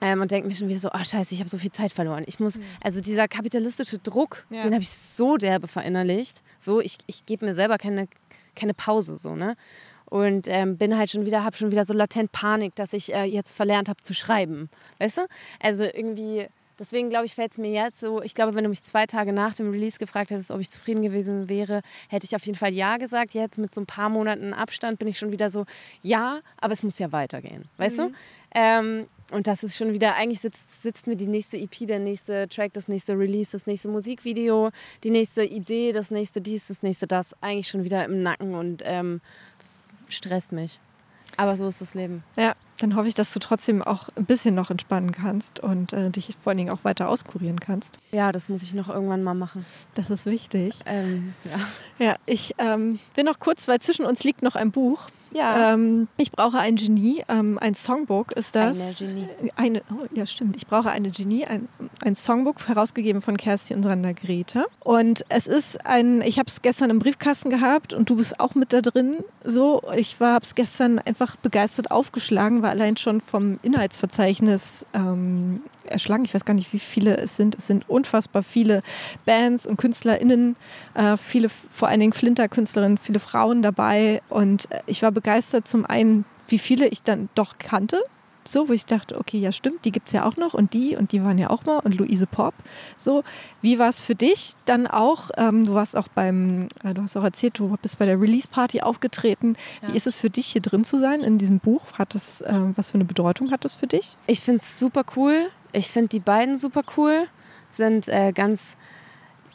[0.00, 1.90] Ähm, und denke mir schon wieder so, ah oh, scheiße, ich habe so viel Zeit
[1.90, 2.24] verloren.
[2.26, 2.64] Ich muss, mhm.
[2.82, 4.62] also dieser kapitalistische Druck, ja.
[4.62, 6.42] den habe ich so derbe verinnerlicht.
[6.58, 8.08] So, ich, ich gebe mir selber keine,
[8.54, 9.56] keine Pause, so, ne?
[10.10, 13.24] Und ähm, bin halt schon wieder, habe schon wieder so latent Panik, dass ich äh,
[13.24, 14.70] jetzt verlernt habe zu schreiben.
[14.98, 15.22] Weißt du?
[15.60, 16.46] Also irgendwie,
[16.78, 19.32] deswegen glaube ich, fällt es mir jetzt so, ich glaube, wenn du mich zwei Tage
[19.32, 22.72] nach dem Release gefragt hättest, ob ich zufrieden gewesen wäre, hätte ich auf jeden Fall
[22.72, 23.34] Ja gesagt.
[23.34, 25.66] Jetzt mit so ein paar Monaten Abstand bin ich schon wieder so,
[26.02, 27.62] ja, aber es muss ja weitergehen.
[27.76, 28.02] Weißt mhm.
[28.02, 28.12] du?
[28.54, 32.48] Ähm, und das ist schon wieder, eigentlich sitzt, sitzt mir die nächste EP, der nächste
[32.48, 34.70] Track, das nächste Release, das nächste Musikvideo,
[35.02, 38.82] die nächste Idee, das nächste dies, das nächste das, eigentlich schon wieder im Nacken und
[38.84, 39.20] ähm,
[40.08, 40.80] stresst mich.
[41.36, 42.24] Aber so ist das Leben.
[42.36, 46.10] Ja, dann hoffe ich, dass du trotzdem auch ein bisschen noch entspannen kannst und äh,
[46.10, 47.98] dich vor allen Dingen auch weiter auskurieren kannst.
[48.12, 49.64] Ja, das muss ich noch irgendwann mal machen.
[49.94, 50.78] Das ist wichtig.
[50.86, 52.06] Ähm, ja.
[52.06, 55.08] ja, ich ähm, will noch kurz, weil zwischen uns liegt noch ein Buch.
[55.32, 55.74] Ja.
[55.74, 59.00] Ähm, ich brauche ein Genie, ähm, ein Songbook ist das.
[59.00, 59.28] Eine Genie.
[59.56, 60.56] Eine, oh, ja, stimmt.
[60.56, 61.68] Ich brauche eine Genie, ein,
[62.02, 64.66] ein Songbook, herausgegeben von Kerstin und Randa Grete.
[64.80, 68.54] Und es ist ein, ich habe es gestern im Briefkasten gehabt und du bist auch
[68.54, 69.24] mit da drin.
[69.44, 76.24] So, ich habe es gestern einfach begeistert aufgeschlagen, war allein schon vom Inhaltsverzeichnis ähm, erschlagen.
[76.24, 77.54] Ich weiß gar nicht, wie viele es sind.
[77.54, 78.82] Es sind unfassbar viele
[79.24, 80.56] Bands und KünstlerInnen,
[80.94, 84.20] äh, viele, vor allen Dingen Flinter-Künstlerinnen, viele Frauen dabei.
[84.28, 88.02] Und äh, ich war begeistert zum einen, wie viele ich dann doch kannte.
[88.48, 90.96] So, wo ich dachte, okay, ja stimmt, die gibt es ja auch noch und die
[90.96, 92.54] und die waren ja auch mal und Luise Pop.
[92.96, 93.24] So,
[93.62, 95.30] wie war es für dich dann auch?
[95.36, 98.80] Ähm, du warst auch beim, äh, du hast auch erzählt, du bist bei der Release-Party
[98.82, 99.56] aufgetreten.
[99.82, 99.92] Ja.
[99.92, 101.82] Wie ist es für dich, hier drin zu sein in diesem Buch?
[101.94, 104.16] Hat das, äh, was für eine Bedeutung hat das für dich?
[104.26, 105.48] Ich finde es super cool.
[105.72, 107.26] Ich finde die beiden super cool.
[107.68, 108.76] Sind äh, ganz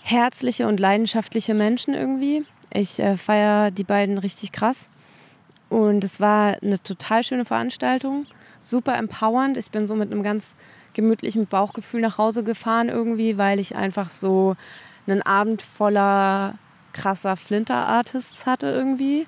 [0.01, 2.45] herzliche und leidenschaftliche Menschen irgendwie.
[2.73, 4.89] Ich äh, feiere die beiden richtig krass.
[5.69, 8.25] Und es war eine total schöne Veranstaltung.
[8.61, 9.57] Super empowernd.
[9.57, 10.55] Ich bin so mit einem ganz
[10.93, 14.55] gemütlichen Bauchgefühl nach Hause gefahren irgendwie, weil ich einfach so
[15.07, 16.55] einen Abend voller
[16.93, 19.25] krasser Flinter-Artists hatte irgendwie.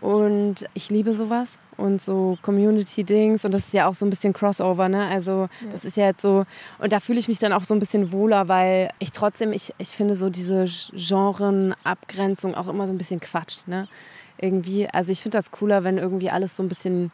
[0.00, 4.32] Und ich liebe sowas und so Community-Dings und das ist ja auch so ein bisschen
[4.32, 5.06] Crossover, ne?
[5.08, 5.70] Also ja.
[5.72, 6.44] das ist ja jetzt so
[6.78, 9.74] und da fühle ich mich dann auch so ein bisschen wohler, weil ich trotzdem, ich,
[9.78, 13.88] ich finde so diese Genrenabgrenzung auch immer so ein bisschen Quatsch, ne?
[14.36, 17.10] Irgendwie, also ich finde das cooler, wenn irgendwie alles so ein bisschen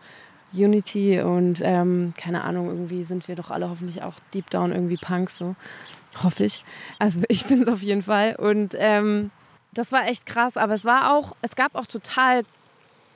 [0.52, 4.96] Unity und ähm, keine Ahnung, irgendwie sind wir doch alle hoffentlich auch deep down irgendwie
[4.96, 5.54] Punks, so
[6.22, 6.64] hoffe ich.
[6.98, 9.30] Also ich bin es auf jeden Fall und ähm,
[9.72, 12.42] das war echt krass, aber es war auch, es gab auch total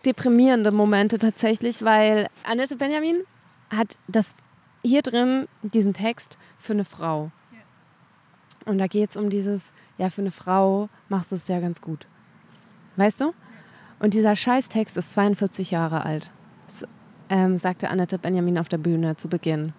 [0.05, 3.23] deprimierende Momente tatsächlich, weil Annette Benjamin
[3.71, 4.35] hat das
[4.83, 7.31] hier drin, diesen Text, für eine Frau.
[8.67, 11.81] Und da geht es um dieses, ja, für eine Frau machst du es ja ganz
[11.81, 12.07] gut.
[12.97, 13.35] Weißt du?
[13.99, 16.31] Und dieser Scheißtext ist 42 Jahre alt.
[16.67, 16.85] Das,
[17.29, 19.73] ähm, sagte Annette Benjamin auf der Bühne zu Beginn.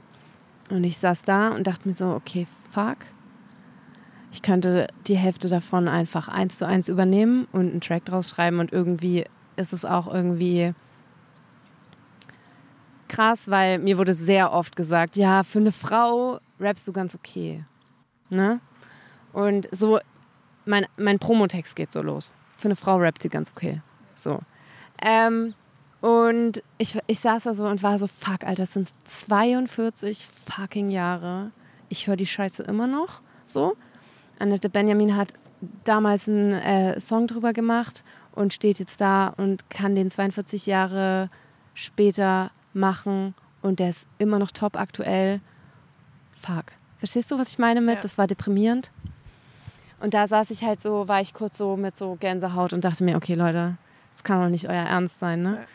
[0.69, 2.97] Und ich saß da und dachte mir so, okay, fuck.
[4.31, 8.59] Ich könnte die Hälfte davon einfach eins zu eins übernehmen und einen Track draus schreiben
[8.59, 9.25] und irgendwie
[9.55, 10.73] ist es auch irgendwie
[13.07, 17.63] krass, weil mir wurde sehr oft gesagt, ja, für eine Frau rappst du ganz okay.
[18.29, 18.59] Ne?
[19.31, 19.99] Und so,
[20.65, 22.33] mein, mein Promotext geht so los.
[22.57, 23.81] Für eine Frau rappt sie ganz okay.
[24.15, 24.39] So.
[25.01, 25.53] Ähm,
[26.05, 30.91] und ich, ich saß da so und war so, fuck, Alter, das sind 42 fucking
[30.91, 31.49] Jahre.
[31.89, 33.21] Ich höre die Scheiße immer noch.
[33.47, 33.75] So.
[34.37, 35.33] Annette Benjamin hat
[35.83, 38.03] damals einen äh, Song drüber gemacht
[38.35, 41.31] und steht jetzt da und kann den 42 Jahre
[41.73, 43.33] später machen
[43.63, 45.41] und der ist immer noch top aktuell.
[46.39, 46.65] Fuck.
[46.99, 47.95] Verstehst du, was ich meine mit?
[47.95, 48.01] Ja.
[48.01, 48.91] Das war deprimierend.
[49.99, 53.03] Und da saß ich halt so, war ich kurz so mit so Gänsehaut und dachte
[53.03, 53.77] mir, okay, Leute,
[54.13, 55.57] das kann doch nicht euer Ernst sein, ne?
[55.61, 55.67] Ja.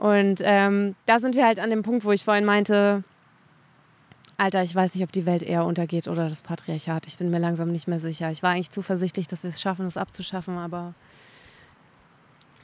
[0.00, 3.04] Und ähm, da sind wir halt an dem Punkt, wo ich vorhin meinte,
[4.38, 7.06] Alter, ich weiß nicht, ob die Welt eher untergeht oder das Patriarchat.
[7.06, 8.30] Ich bin mir langsam nicht mehr sicher.
[8.30, 10.94] Ich war eigentlich zuversichtlich, dass wir es schaffen, es abzuschaffen, aber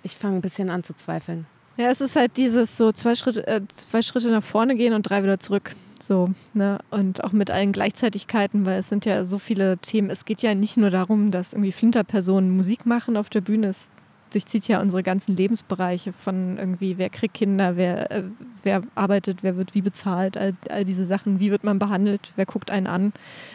[0.03, 1.47] ich fange ein bisschen an zu zweifeln.
[1.77, 5.03] Ja, es ist halt dieses so zwei Schritte, äh, zwei Schritte nach vorne gehen und
[5.03, 5.77] drei wieder zurück.
[6.03, 6.79] So, ne?
[6.89, 10.09] Und auch mit allen Gleichzeitigkeiten, weil es sind ja so viele Themen.
[10.09, 13.67] Es geht ja nicht nur darum, dass irgendwie Flinterpersonen Musik machen auf der Bühne.
[13.67, 13.91] Es
[14.31, 18.25] durchzieht ja unsere ganzen Lebensbereiche von irgendwie, wer kriegt Kinder, wer, äh,
[18.63, 22.47] wer arbeitet, wer wird wie bezahlt, all, all diese Sachen, wie wird man behandelt, wer
[22.47, 23.13] guckt einen an.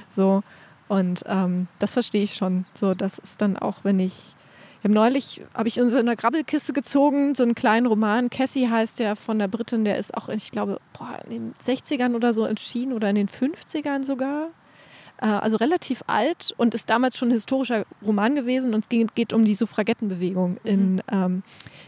[0.07, 0.43] So.
[0.87, 2.65] Und ähm, das verstehe ich schon.
[2.73, 4.35] So, das ist dann auch, wenn ich
[4.81, 8.31] wir haben neulich, habe ich in eine Grabbelkiste gezogen, so einen kleinen Roman.
[8.31, 12.15] Cassie heißt der von der Britin, der ist auch, ich glaube, boah, in den 60ern
[12.15, 14.47] oder so entschieden oder in den 50ern sogar.
[15.21, 19.15] Äh, also relativ alt und ist damals schon ein historischer Roman gewesen und es geht,
[19.15, 21.01] geht um die Suffragettenbewegung in, mhm.
[21.09, 21.43] ähm,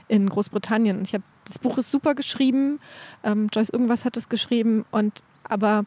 [0.08, 0.98] in Großbritannien.
[1.00, 2.80] Und ich habe, das Buch ist super geschrieben.
[3.24, 5.86] Ähm, Joyce irgendwas hat es geschrieben und aber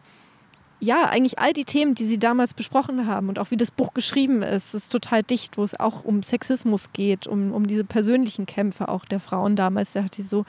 [0.79, 3.95] ja, eigentlich all die Themen, die sie damals besprochen haben und auch wie das Buch
[3.95, 8.45] geschrieben ist, ist total dicht, wo es auch um Sexismus geht, um, um diese persönlichen
[8.45, 9.93] Kämpfe auch der Frauen damals.
[9.93, 10.45] Da dachte ich so,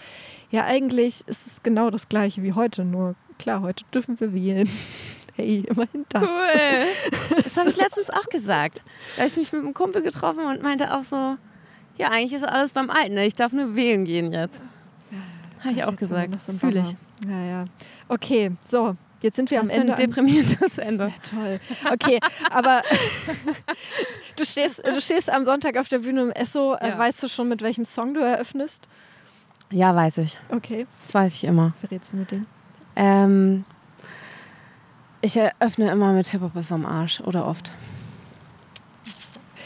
[0.52, 4.70] ja, eigentlich ist es genau das Gleiche wie heute, nur klar, heute dürfen wir wählen.
[5.40, 6.24] Hey, immerhin das.
[6.24, 7.38] Cool.
[7.44, 8.82] Das habe ich letztens auch gesagt.
[9.16, 11.38] Da habe ich mich mit einem Kumpel getroffen und meinte auch so,
[11.96, 13.28] ja, eigentlich ist alles beim Alten, ne?
[13.28, 14.60] ich darf nur wählen gehen jetzt.
[15.64, 16.42] Habe ich auch gesagt.
[16.42, 17.30] So Fühle ich.
[17.30, 17.66] Ja, ja.
[18.08, 19.94] Okay, so, Jetzt sind wir das am Ende.
[19.94, 21.06] Ein deprimierendes Ende.
[21.08, 21.60] Ja, toll.
[21.92, 22.20] Okay,
[22.52, 22.82] aber
[24.36, 26.76] du, stehst, du stehst am Sonntag auf der Bühne im Esso.
[26.76, 26.98] Äh, ja.
[26.98, 28.88] Weißt du schon, mit welchem Song du eröffnest?
[29.72, 30.38] Ja, weiß ich.
[30.50, 30.86] Okay.
[31.04, 31.74] Das weiß ich immer.
[31.82, 32.46] Verrätst du mit dem?
[32.98, 33.64] Ähm,
[35.22, 37.72] ich eröffne immer mit Hip-Hop ist am Arsch oder oft.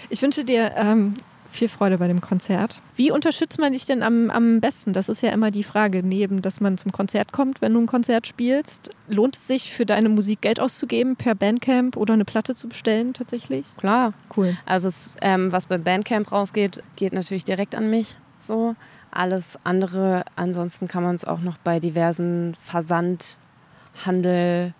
[0.10, 1.14] Ich wünsche dir ähm,
[1.50, 2.82] viel Freude bei dem Konzert.
[2.98, 4.92] Wie unterstützt man dich denn am, am besten?
[4.92, 7.86] Das ist ja immer die Frage, neben, dass man zum Konzert kommt, wenn du ein
[7.86, 8.90] Konzert spielst.
[9.08, 13.14] Lohnt es sich für deine Musik Geld auszugeben, per Bandcamp oder eine Platte zu bestellen
[13.14, 13.66] tatsächlich?
[13.78, 14.14] Klar.
[14.36, 14.58] Cool.
[14.66, 18.18] Also es, ähm, was bei Bandcamp rausgeht, geht natürlich direkt an mich.
[18.42, 18.76] So.
[19.12, 24.74] Alles andere, ansonsten kann man es auch noch bei diversen Versandhandel,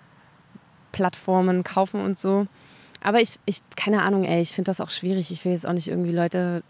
[0.94, 2.48] Plattformen kaufen und so.
[3.02, 5.32] Aber ich, ich keine Ahnung, ey, ich finde das auch schwierig.
[5.32, 6.64] Ich will jetzt auch nicht irgendwie Leute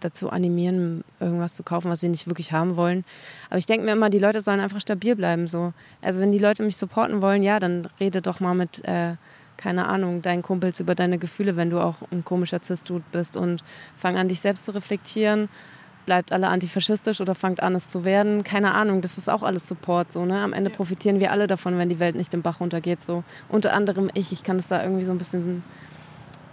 [0.00, 3.04] dazu animieren, irgendwas zu kaufen, was sie nicht wirklich haben wollen.
[3.48, 5.46] Aber ich denke mir immer, die Leute sollen einfach stabil bleiben.
[5.46, 5.72] So.
[6.02, 9.14] Also wenn die Leute mich supporten wollen, ja, dann rede doch mal mit, äh,
[9.56, 13.62] keine Ahnung, deinen Kumpels über deine Gefühle, wenn du auch ein komischer Cis-Dude bist und
[13.96, 15.48] fang an, dich selbst zu reflektieren
[16.06, 18.44] bleibt alle antifaschistisch oder fangt an, es zu werden.
[18.44, 20.12] Keine Ahnung, das ist auch alles Support.
[20.12, 20.40] So, ne?
[20.40, 23.02] Am Ende profitieren wir alle davon, wenn die Welt nicht den Bach runtergeht.
[23.02, 23.24] So.
[23.50, 24.32] Unter anderem ich.
[24.32, 25.62] Ich kann es da irgendwie so ein bisschen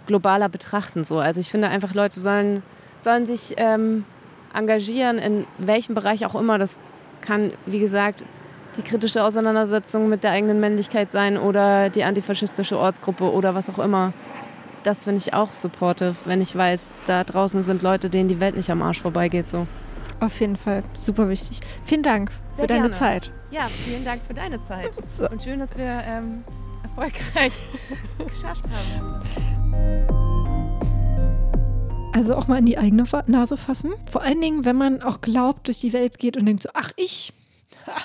[0.06, 1.04] globaler betrachten.
[1.04, 1.18] So.
[1.18, 2.62] Also ich finde einfach, Leute sollen,
[3.00, 4.04] sollen sich ähm,
[4.52, 6.58] engagieren, in welchem Bereich auch immer.
[6.58, 6.78] Das
[7.22, 8.24] kann, wie gesagt,
[8.76, 13.78] die kritische Auseinandersetzung mit der eigenen Männlichkeit sein oder die antifaschistische Ortsgruppe oder was auch
[13.78, 14.12] immer.
[14.84, 18.54] Das finde ich auch supportive, wenn ich weiß, da draußen sind Leute, denen die Welt
[18.54, 19.48] nicht am Arsch vorbeigeht.
[19.48, 19.66] So.
[20.20, 21.60] Auf jeden Fall, super wichtig.
[21.84, 22.94] Vielen Dank Sehr für deine gerne.
[22.94, 23.32] Zeit.
[23.50, 24.90] Ja, vielen Dank für deine Zeit.
[25.08, 25.26] So.
[25.28, 26.44] Und schön, dass wir ähm,
[26.82, 27.52] erfolgreich
[28.28, 29.20] geschafft haben.
[32.12, 33.94] Also auch mal in die eigene Nase fassen.
[34.10, 36.92] Vor allen Dingen, wenn man auch glaubt, durch die Welt geht und denkt so, ach
[36.96, 37.32] ich,
[37.86, 38.02] ha,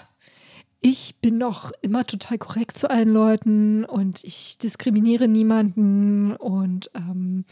[0.82, 7.46] ich bin doch immer total korrekt zu allen Leuten und ich diskriminiere niemanden und ähm,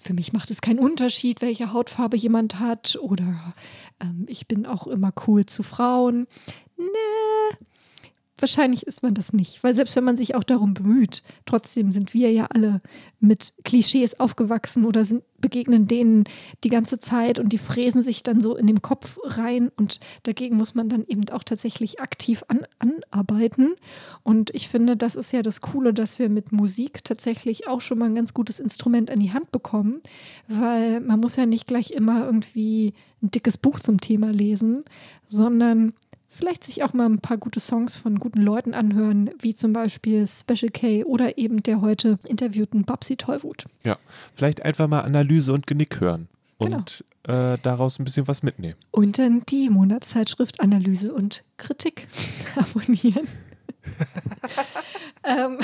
[0.00, 3.54] für mich macht es keinen Unterschied, welche Hautfarbe jemand hat oder
[4.00, 6.26] ähm, ich bin auch immer cool zu Frauen.
[6.76, 7.56] Nee,
[8.38, 12.12] wahrscheinlich ist man das nicht, weil selbst wenn man sich auch darum bemüht, trotzdem sind
[12.14, 12.82] wir ja alle
[13.18, 16.24] mit Klischees aufgewachsen oder sind, begegnen denen
[16.64, 20.56] die ganze Zeit und die fräsen sich dann so in den Kopf rein und dagegen
[20.56, 23.74] muss man dann eben auch tatsächlich aktiv an, anarbeiten.
[24.22, 27.98] Und ich finde, das ist ja das Coole, dass wir mit Musik tatsächlich auch schon
[27.98, 30.00] mal ein ganz gutes Instrument an die Hand bekommen,
[30.48, 34.84] weil man muss ja nicht gleich immer irgendwie ein dickes Buch zum Thema lesen,
[35.26, 35.94] sondern
[36.36, 40.26] vielleicht sich auch mal ein paar gute Songs von guten Leuten anhören, wie zum Beispiel
[40.26, 43.66] Special K oder eben der heute interviewten Babsi Tollwut.
[43.82, 43.96] Ja,
[44.34, 46.28] vielleicht einfach mal Analyse und Genick hören
[46.58, 47.52] und genau.
[47.52, 48.76] äh, daraus ein bisschen was mitnehmen.
[48.90, 52.08] Und dann die Monatszeitschrift Analyse und Kritik
[52.56, 53.26] abonnieren.
[55.24, 55.58] ähm,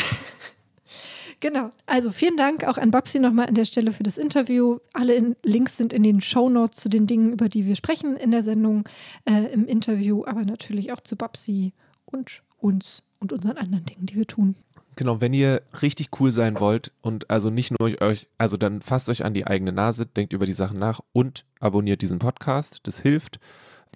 [1.43, 1.73] Genau.
[1.87, 4.79] Also vielen Dank auch an Babsi nochmal an der Stelle für das Interview.
[4.93, 8.17] Alle in, Links sind in den Show Notes zu den Dingen, über die wir sprechen
[8.17, 8.89] in der Sendung,
[9.25, 11.73] äh, im Interview, aber natürlich auch zu Babsi
[12.07, 14.55] und uns und unseren anderen Dingen, die wir tun.
[14.95, 19.09] Genau, wenn ihr richtig cool sein wollt und also nicht nur euch, also dann fasst
[19.09, 22.79] euch an die eigene Nase, denkt über die Sachen nach und abonniert diesen Podcast.
[22.85, 23.41] Das hilft.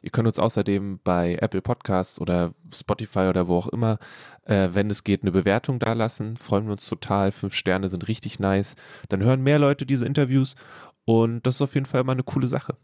[0.03, 3.99] Ihr könnt uns außerdem bei Apple Podcasts oder Spotify oder wo auch immer,
[4.45, 6.37] äh, wenn es geht, eine Bewertung da lassen.
[6.37, 7.33] Freuen wir uns total.
[7.33, 8.77] Fünf Sterne sind richtig nice.
[9.09, 10.55] Dann hören mehr Leute diese Interviews
[11.05, 12.77] und das ist auf jeden Fall immer eine coole Sache.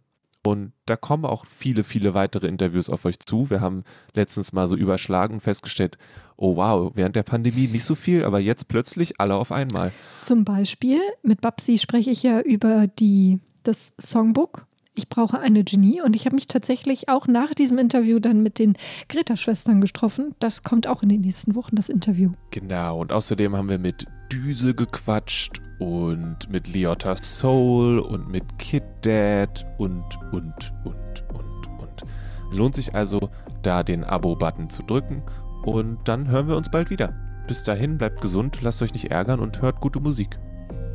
[0.45, 3.49] Und da kommen auch viele, viele weitere Interviews auf euch zu.
[3.49, 5.99] Wir haben letztens mal so überschlagen und festgestellt,
[6.37, 9.93] oh wow, während der Pandemie nicht so viel, aber jetzt plötzlich alle auf einmal.
[10.25, 16.03] Zum Beispiel mit Babsi spreche ich ja über die, das Songbook ich brauche eine Genie
[16.03, 18.77] und ich habe mich tatsächlich auch nach diesem Interview dann mit den
[19.09, 20.35] Greta-Schwestern getroffen.
[20.39, 22.33] Das kommt auch in den nächsten Wochen, das Interview.
[22.51, 28.85] Genau, und außerdem haben wir mit Düse gequatscht und mit Leotta Soul und mit Kid
[29.03, 32.05] Dad und, und, und, und, und.
[32.53, 33.31] Lohnt sich also,
[33.63, 35.23] da den Abo-Button zu drücken
[35.65, 37.15] und dann hören wir uns bald wieder.
[37.47, 40.39] Bis dahin, bleibt gesund, lasst euch nicht ärgern und hört gute Musik.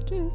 [0.05, 0.33] Tschüss.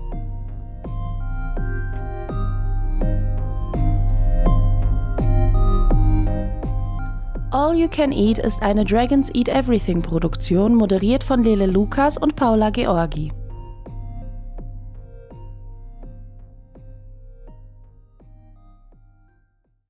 [7.52, 12.34] All You Can Eat ist eine Dragons Eat Everything Produktion, moderiert von Lele Lukas und
[12.34, 13.30] Paula Georgi.